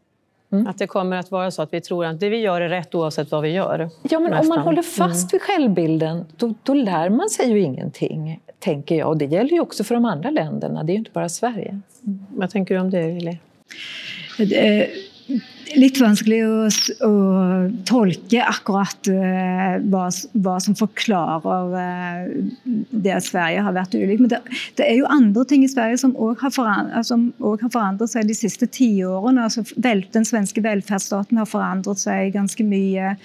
Mm. 0.51 0.67
Att 0.67 0.77
det 0.77 0.87
kommer 0.87 1.17
att 1.17 1.31
vara 1.31 1.51
så 1.51 1.61
att 1.61 1.73
vi 1.73 1.81
tror 1.81 2.05
att 2.05 2.19
det 2.19 2.29
vi 2.29 2.37
gör 2.37 2.61
är 2.61 2.69
rätt 2.69 2.95
oavsett 2.95 3.31
vad 3.31 3.43
vi 3.43 3.49
gör. 3.49 3.89
Ja, 4.09 4.19
men 4.19 4.31
nästan. 4.31 4.41
om 4.41 4.49
man 4.49 4.59
håller 4.59 4.81
fast 4.81 5.23
mm. 5.23 5.29
vid 5.31 5.41
självbilden, 5.41 6.25
då, 6.37 6.53
då, 6.63 6.73
lär 6.73 7.09
man 7.09 7.29
sig 7.29 7.49
ju 7.49 7.61
ingenting, 7.61 8.39
tänker 8.59 8.95
jag. 8.95 9.07
Och 9.07 9.17
det 9.17 9.25
gäller 9.25 9.51
ju 9.51 9.59
också 9.59 9.83
för 9.83 9.95
de 9.95 10.05
andra 10.05 10.29
länderna, 10.29 10.83
det 10.83 10.91
är 10.91 10.93
ju 10.93 10.99
inte 10.99 11.11
bara 11.11 11.29
Sverige. 11.29 11.69
Mm. 11.69 12.25
Vad 12.29 12.49
tänker 12.49 12.75
du 12.75 12.81
om 12.81 12.89
det, 12.89 12.99
Eli? 12.99 13.37
Litt 15.77 15.97
vanskelig 16.01 16.39
å, 16.45 16.55
å 17.07 17.11
tolke 17.87 18.41
akkurat 18.43 19.09
eh, 19.09 19.77
uh, 19.79 19.85
hva, 19.91 20.05
hva, 20.43 20.57
som 20.63 20.75
forklarer 20.77 21.73
uh, 21.73 21.79
eh, 21.79 22.83
det 22.91 23.15
at 23.15 23.27
Sverige 23.27 23.63
har 23.65 23.75
vært 23.75 23.95
ulikt. 23.97 24.23
Men 24.23 24.33
det, 24.33 24.41
det, 24.77 24.85
er 24.87 24.99
jo 24.99 25.09
andre 25.11 25.45
ting 25.49 25.65
i 25.65 25.71
Sverige 25.71 26.01
som 26.03 26.15
òg 26.19 26.43
har, 26.43 26.53
eh, 26.59 27.01
har, 27.01 27.65
forandret 27.65 28.13
seg 28.13 28.29
de 28.29 28.37
siste 28.37 28.69
tiårene. 28.69 29.47
Altså, 29.47 29.65
den 29.77 30.27
svenske 30.27 30.63
velferdsstaten 30.63 31.41
har 31.41 31.49
forandret 31.49 32.03
seg 32.03 32.33
ganske 32.35 32.67
mye. 32.67 33.15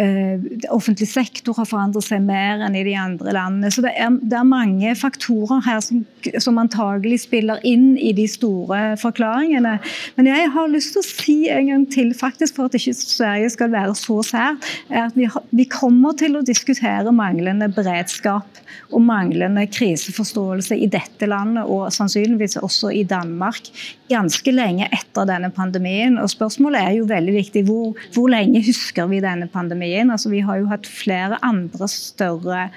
Eh, 0.00 0.40
offentlig 0.72 1.10
sektor 1.10 1.52
har 1.58 1.66
forandret 1.68 2.06
seg 2.06 2.22
mer 2.24 2.62
enn 2.64 2.76
i 2.78 2.84
de 2.86 2.94
andre 2.96 3.34
landene. 3.36 3.68
Så 3.74 3.82
det 3.84 3.90
er, 4.00 4.14
det 4.22 4.36
er 4.38 4.46
mange 4.48 4.94
faktorer 4.96 5.60
her 5.66 5.82
som, 5.84 6.06
som 6.40 6.60
antagelig 6.62 7.18
spiller 7.26 7.60
inn 7.68 7.98
i 8.00 8.14
de 8.16 8.24
store 8.30 8.94
forklaringene. 9.02 9.74
Men 10.16 10.30
jeg 10.30 10.46
har 10.54 10.72
lyst 10.72 10.94
til 10.94 11.02
å 11.02 11.08
si 11.08 11.36
en 11.52 11.68
gang 11.68 11.84
til, 11.92 12.14
faktisk 12.16 12.56
for 12.56 12.70
at 12.70 12.78
ikke 12.78 12.96
Sverige 12.96 13.50
skal 13.52 13.74
være 13.74 13.98
så 13.98 14.16
sært, 14.24 14.70
er 14.88 15.10
at 15.10 15.18
vi, 15.18 15.28
vi 15.52 15.68
kommer 15.68 16.16
til 16.16 16.38
å 16.38 16.44
diskutere 16.48 17.12
manglende 17.12 17.68
beredskap 17.74 18.62
og 18.94 19.04
manglende 19.04 19.66
kriseforståelse 19.68 20.78
i 20.80 20.88
dette 20.90 21.28
landet, 21.28 21.66
og 21.68 21.92
sannsynligvis 21.92 22.56
også 22.62 22.94
i 22.96 23.04
Danmark, 23.04 23.68
ganske 24.10 24.54
lenge 24.54 24.88
etter 24.90 25.28
denne 25.28 25.52
pandemien. 25.54 26.16
Og 26.22 26.32
spørsmålet 26.32 26.80
er 26.80 26.96
jo 26.96 27.06
veldig 27.10 27.36
viktig. 27.36 27.66
Hvor, 27.68 27.92
hvor 28.14 28.32
lenge 28.32 28.64
husker 28.64 29.10
vi 29.10 29.20
denne 29.22 29.50
pandemien? 29.50 29.89
Altså, 29.98 30.30
vi 30.30 30.40
har 30.40 30.60
jo 30.60 30.70
hatt 30.70 30.86
flere 30.86 31.38
andre 31.42 31.88
større 31.88 32.68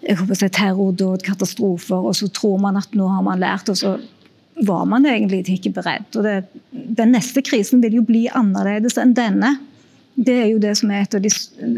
si, 0.00 0.48
terrordåd, 0.48 1.24
katastrofer, 1.26 2.06
og 2.10 2.14
så 2.16 2.28
tror 2.28 2.58
man 2.62 2.78
at 2.80 2.94
nå 2.94 3.08
har 3.08 3.22
man 3.26 3.40
lært. 3.42 3.68
og 3.68 3.76
så 3.76 3.98
var 4.66 4.84
man 4.84 5.06
egentlig 5.06 5.44
ikke 5.48 5.70
beredt. 5.70 6.16
Og 6.16 6.24
det, 6.26 6.42
den 6.72 7.12
neste 7.14 7.42
krisen 7.42 7.82
vil 7.82 8.00
jo 8.00 8.04
bli 8.06 8.26
annerledes 8.34 8.98
enn 8.98 9.14
denne. 9.14 9.56
Det 10.20 10.32
är 10.32 10.46
ju 10.46 10.58
det 10.58 10.74
som 10.74 10.90
är 10.90 11.02
ett 11.02 11.14
av 11.14 11.20
de 11.20 11.30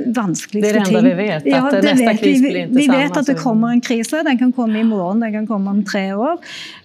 vanskeligste 0.06 0.72
ting. 0.72 0.92
Det 0.92 0.98
är 0.98 1.02
det 1.02 1.08
enda 1.08 1.16
vi 1.16 1.28
vet, 1.28 1.46
ja, 1.46 1.68
att 1.68 1.84
nästa 1.84 2.06
vet. 2.06 2.20
kris 2.20 2.40
blir 2.40 2.56
inte 2.56 2.78
vi, 2.78 2.88
vet 2.88 3.16
att 3.16 3.26
det 3.26 3.34
kommer 3.34 3.68
en 3.68 3.80
kris, 3.80 4.10
den 4.10 4.38
kan 4.38 4.52
komma 4.52 4.78
imorgon, 4.78 5.20
den 5.20 5.32
kan 5.32 5.46
komma 5.46 5.70
om 5.70 5.84
tre 5.84 6.14
år. 6.14 6.38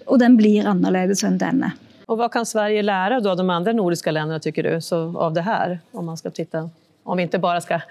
Och 0.06 0.19
den 0.19 0.38
blir 0.38 0.67
annorlunda 0.67 1.28
än 1.28 1.38
denna. 1.38 1.71
Och 2.06 2.17
vad 2.17 2.32
kan 2.32 2.45
Sverige 2.45 2.82
lära 2.82 3.19
då 3.19 3.36
de 3.36 3.49
andra 3.49 3.71
nordiska 3.71 4.12
länderna, 4.12 4.39
tycker 4.39 4.63
du, 4.63 4.82
så, 4.82 5.17
av 5.17 5.34
det 5.34 5.41
här? 5.41 5.80
Om 5.91 6.06
man 6.06 6.17
ska 6.17 6.30
titta 6.30 6.69
om 7.05 7.17
vi 7.17 7.23
inte 7.23 7.39
bara 7.39 7.61
ska 7.61 7.81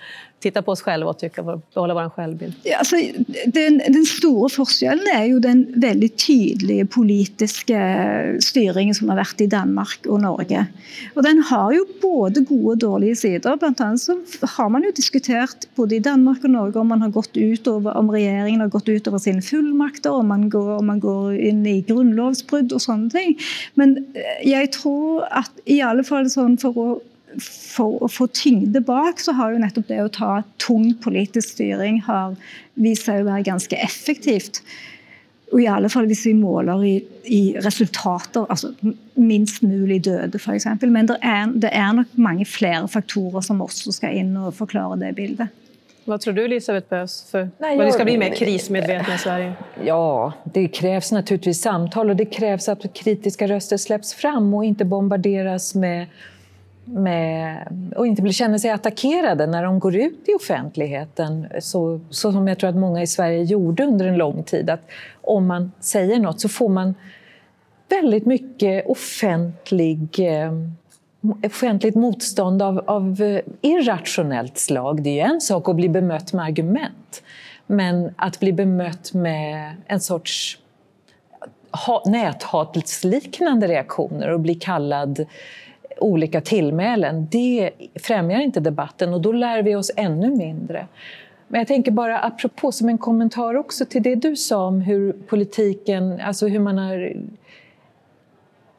titta 0.41 0.63
på 0.63 0.73
oss 0.73 0.83
själva 0.83 1.11
och 1.11 1.19
tycka, 1.19 1.43
behålla 1.75 1.95
vår 1.95 2.11
självbild? 2.11 2.55
Ja, 2.63 2.77
alltså, 2.79 2.97
den, 3.47 3.79
den 3.89 4.05
stora 4.05 4.49
forskjellen 4.49 5.05
är 5.15 5.25
ju 5.25 5.41
den 5.41 5.67
väldigt 5.77 6.27
tydliga 6.27 6.87
politiska 6.87 7.81
styrningen 8.41 8.95
som 8.95 9.09
har 9.09 9.17
varit 9.17 9.41
i 9.41 9.47
Danmark 9.47 10.07
och 10.07 10.21
Norge. 10.21 10.67
Och 11.15 11.23
den 11.23 11.43
har 11.51 11.73
ju 11.73 11.85
både 12.03 12.41
goda 12.41 12.71
och 12.71 12.79
dåliga 12.79 13.15
sidor. 13.15 13.57
Bland 13.57 13.81
annat 13.81 14.01
så 14.01 14.21
har 14.41 14.69
man 14.69 14.83
ju 14.83 14.91
diskuterat 14.91 15.69
både 15.75 15.95
i 15.97 15.99
Danmark 15.99 16.45
och 16.45 16.51
Norge 16.51 16.79
om 16.79 16.89
man 16.89 17.03
har 17.03 17.09
gått 17.09 17.37
ut 17.37 17.67
över, 17.67 17.97
om 17.97 18.11
regeringen 18.11 18.61
har 18.61 18.69
gått 18.69 18.89
ut 18.89 19.07
över 19.07 19.19
sina 19.19 19.43
fullmakter, 19.43 20.11
om 20.11 20.29
man 20.29 20.51
går, 20.51 20.71
om 20.79 20.87
man 20.87 21.01
går 21.01 21.37
in 21.37 21.67
i 21.67 21.81
grundlovsbrott 21.81 22.73
och 22.73 22.83
sånt. 22.83 23.15
Men 23.75 23.97
eh, 23.97 24.51
jag 24.51 24.73
tror 24.73 25.25
att 25.31 25.53
i 25.65 25.81
alla 25.81 26.05
fall 26.05 26.31
sån 26.31 26.59
för 26.59 26.93
att 26.93 27.03
for 27.43 28.03
å 28.05 28.09
få 28.11 28.27
tyngde 28.35 28.81
bak, 28.85 29.21
så 29.21 29.35
har 29.37 29.55
jo 29.55 29.63
nettopp 29.63 29.89
det 29.89 30.01
å 30.03 30.11
ta 30.13 30.43
tung 30.63 30.93
politisk 31.05 31.57
styring 31.57 32.03
har 32.07 32.37
vist 32.75 33.09
seg 33.09 33.23
å 33.23 33.29
være 33.29 33.47
ganske 33.51 33.79
effektivt. 33.83 34.63
Og 35.53 35.61
i 35.63 35.69
alle 35.71 35.91
fall 35.93 36.09
hvis 36.11 36.25
vi 36.27 36.33
måler 36.35 36.85
i, 36.87 36.95
i 37.31 37.43
resultater, 37.63 38.47
altså 38.51 38.73
minst 39.15 39.63
mulig 39.63 40.01
døde 40.07 40.41
f.eks. 40.41 40.67
Men 40.83 41.11
det 41.11 41.19
er, 41.23 41.53
det 41.55 41.71
er 41.71 41.93
nok 42.01 42.17
mange 42.19 42.47
flere 42.49 42.89
faktorer 42.91 43.45
som 43.45 43.63
også 43.63 43.95
skal 43.95 44.17
inn 44.19 44.35
og 44.41 44.55
forklare 44.59 44.99
det 45.05 45.13
bildet. 45.19 45.53
Vad 46.05 46.21
tror 46.21 46.35
du 46.35 46.45
Elisabeth 46.45 46.89
behövs 46.89 47.31
för 47.31 47.41
att 47.41 47.87
vi 47.87 47.93
ska 47.93 48.05
bli 48.05 48.19
mer 48.19 48.35
krismedvetna 48.35 49.15
i 49.15 49.19
Sverige? 49.19 49.53
Ja, 49.85 50.33
det 50.45 50.69
krävs 50.69 51.13
naturligtvis 51.13 51.61
samtal 51.61 52.11
och 52.11 52.17
det 52.17 52.25
krävs 52.25 52.69
att 52.69 52.95
kritiska 52.95 53.49
röster 53.49 53.77
släpps 53.77 54.15
fram 54.15 54.55
och 54.55 54.65
inte 54.65 54.85
bombarderas 54.85 55.75
med 55.75 56.07
med, 56.85 57.69
och 57.97 58.07
inte 58.07 58.33
känner 58.33 58.59
sig 58.59 58.71
attackerade 58.71 59.47
när 59.47 59.63
de 59.63 59.79
går 59.79 59.97
ut 59.97 60.29
i 60.29 60.35
offentligheten. 60.35 61.47
Så, 61.61 62.01
så 62.11 62.33
som 62.33 62.49
jag 62.49 62.59
tror 62.59 62.71
att 62.71 62.77
många 62.77 63.03
i 63.03 63.07
Sverige 63.07 63.43
gjorde 63.43 63.85
under 63.85 64.07
en 64.07 64.17
lång 64.17 64.43
tid. 64.43 64.71
Att 64.71 64.91
om 65.21 65.47
man 65.47 65.73
säger 65.81 66.19
något 66.19 66.41
så 66.41 66.49
får 66.49 66.69
man 66.69 66.95
väldigt 67.89 68.27
mycket 68.27 68.87
offentlig, 68.87 70.09
eh, 70.19 70.53
offentligt 71.47 71.95
motstånd 71.95 72.63
av, 72.63 72.85
av 72.87 73.23
eh, 73.23 73.41
irrationellt 73.61 74.59
slag. 74.59 75.03
Det 75.03 75.11
är 75.11 75.15
ju 75.15 75.35
en 75.35 75.41
sak 75.41 75.69
att 75.69 75.77
bli 75.77 75.89
bemött 75.89 76.33
med 76.33 76.45
argument. 76.45 77.23
Men 77.67 78.15
att 78.17 78.41
bli 78.41 78.53
bemött 78.53 79.13
med 79.13 79.77
en 79.87 80.01
sorts 80.01 80.59
näthatelsliknande 82.07 83.69
reaktioner 83.69 84.31
och 84.31 84.41
bli 84.41 84.55
kallad 84.55 85.27
olika 85.99 86.41
tillmälen, 86.41 87.29
det 87.31 87.71
främjar 87.95 88.41
inte 88.41 88.61
debatten 88.61 89.15
och 89.15 89.21
då 89.21 89.33
lär 89.33 89.63
vi 89.63 89.75
oss 89.75 89.91
ännu 89.97 90.31
mindre. 90.31 90.87
Men 91.49 91.59
jag 91.59 91.69
tänker 91.69 91.91
bara 91.91 92.19
apropå 92.19 92.73
som 92.73 92.89
en 92.89 92.99
kommentar 92.99 93.55
också 93.55 93.85
till 93.85 94.03
det 94.03 94.15
du 94.15 94.37
sa 94.37 94.67
om 94.67 94.81
hur 94.81 95.13
politiken, 95.13 96.21
alltså 96.21 96.49
hur 96.49 96.61
man 96.61 96.79
har 96.79 97.17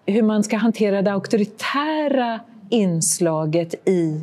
hur 0.06 0.22
man 0.22 0.44
ska 0.44 0.58
hantera 0.58 1.02
det 1.02 1.12
auktoritära 1.12 2.40
inslaget 2.70 3.88
i 3.90 4.22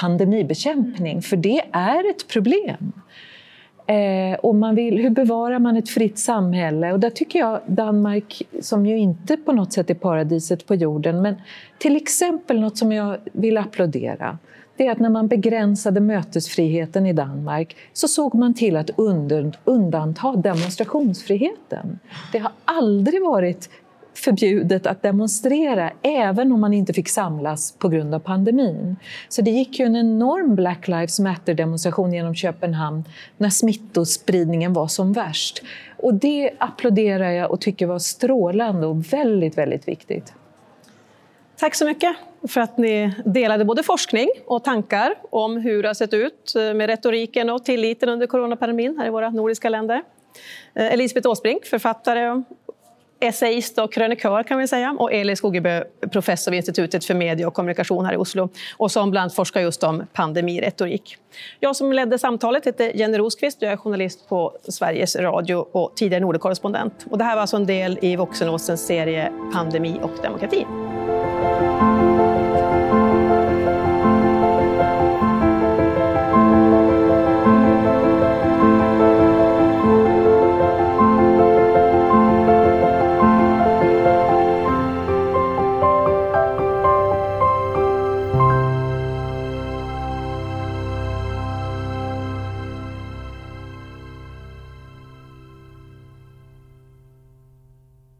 pandemibekämpning, 0.00 1.22
för 1.22 1.36
det 1.36 1.62
är 1.72 2.10
ett 2.10 2.28
problem. 2.28 2.92
Eh, 3.86 4.38
och 4.38 4.54
man 4.54 4.74
vill, 4.74 4.98
hur 4.98 5.10
bevarar 5.10 5.58
man 5.58 5.76
ett 5.76 5.88
fritt 5.88 6.18
samhälle? 6.18 6.92
Och 6.92 7.00
där 7.00 7.10
tycker 7.10 7.38
jag 7.38 7.60
Danmark, 7.66 8.42
som 8.60 8.86
ju 8.86 8.98
inte 8.98 9.36
på 9.36 9.52
något 9.52 9.72
sätt 9.72 9.90
är 9.90 9.94
paradiset 9.94 10.66
på 10.66 10.74
jorden, 10.74 11.22
men 11.22 11.34
till 11.78 11.96
exempel 11.96 12.60
något 12.60 12.78
som 12.78 12.92
jag 12.92 13.16
vill 13.32 13.58
applådera, 13.58 14.38
det 14.76 14.86
är 14.86 14.92
att 14.92 14.98
när 14.98 15.10
man 15.10 15.28
begränsade 15.28 16.00
mötesfriheten 16.00 17.06
i 17.06 17.12
Danmark 17.12 17.76
så 17.92 18.08
såg 18.08 18.34
man 18.34 18.54
till 18.54 18.76
att 18.76 18.90
undanta 19.64 20.32
demonstrationsfriheten. 20.32 21.98
Det 22.32 22.38
har 22.38 22.52
aldrig 22.64 23.22
varit 23.22 23.70
förbjudet 24.14 24.86
att 24.86 25.02
demonstrera 25.02 25.92
även 26.02 26.52
om 26.52 26.60
man 26.60 26.74
inte 26.74 26.92
fick 26.92 27.08
samlas 27.08 27.72
på 27.72 27.88
grund 27.88 28.14
av 28.14 28.18
pandemin. 28.18 28.96
Så 29.28 29.42
det 29.42 29.50
gick 29.50 29.78
ju 29.78 29.86
en 29.86 29.96
enorm 29.96 30.54
Black 30.54 30.88
Lives 30.88 31.20
Matter-demonstration 31.20 32.12
genom 32.12 32.34
Köpenhamn 32.34 33.04
när 33.36 33.50
smittospridningen 33.50 34.72
var 34.72 34.86
som 34.86 35.12
värst. 35.12 35.62
Och 35.96 36.14
det 36.14 36.50
applåderar 36.58 37.30
jag 37.30 37.50
och 37.50 37.60
tycker 37.60 37.86
var 37.86 37.98
strålande 37.98 38.86
och 38.86 39.12
väldigt, 39.12 39.58
väldigt 39.58 39.88
viktigt. 39.88 40.32
Tack 41.56 41.74
så 41.74 41.84
mycket 41.84 42.16
för 42.48 42.60
att 42.60 42.78
ni 42.78 43.12
delade 43.24 43.64
både 43.64 43.82
forskning 43.82 44.28
och 44.46 44.64
tankar 44.64 45.14
om 45.30 45.56
hur 45.56 45.82
det 45.82 45.88
har 45.88 45.94
sett 45.94 46.14
ut 46.14 46.52
med 46.54 46.86
retoriken 46.86 47.50
och 47.50 47.64
tilliten 47.64 48.08
under 48.08 48.26
coronapandemin 48.26 48.98
här 48.98 49.06
i 49.06 49.10
våra 49.10 49.30
nordiska 49.30 49.68
länder. 49.68 50.02
Eh, 50.74 50.92
Elisabeth 50.92 51.28
Åsbrink, 51.28 51.64
författare 51.64 52.42
essayist 53.20 53.78
och 53.78 53.92
krönikör 53.92 54.42
kan 54.42 54.58
vi 54.58 54.68
säga 54.68 54.96
och 54.98 55.12
Eli 55.12 55.36
Skogebö, 55.36 55.84
professor 56.12 56.50
vid 56.50 56.58
Institutet 56.58 57.04
för 57.04 57.14
media 57.14 57.48
och 57.48 57.54
kommunikation 57.54 58.04
här 58.04 58.12
i 58.12 58.16
Oslo 58.16 58.48
och 58.76 58.90
som 58.90 59.10
bland 59.10 59.22
annat 59.22 59.34
forskar 59.34 59.60
just 59.60 59.82
om 59.82 60.06
pandemiretorik. 60.12 61.16
Jag 61.60 61.76
som 61.76 61.92
ledde 61.92 62.18
samtalet 62.18 62.66
heter 62.66 62.96
Jenny 62.96 63.18
Rosqvist 63.18 63.62
och 63.62 63.62
jag 63.62 63.72
är 63.72 63.76
journalist 63.76 64.28
på 64.28 64.52
Sveriges 64.68 65.16
Radio 65.16 65.54
och 65.54 65.92
tidigare 65.96 66.20
Nordenkorrespondent. 66.20 67.06
Och 67.10 67.18
det 67.18 67.24
här 67.24 67.34
var 67.34 67.40
alltså 67.40 67.56
en 67.56 67.66
del 67.66 67.98
i 68.02 68.16
Voxenåsens 68.16 68.86
serie 68.86 69.32
Pandemi 69.52 69.98
och 70.02 70.22
demokrati. 70.22 70.66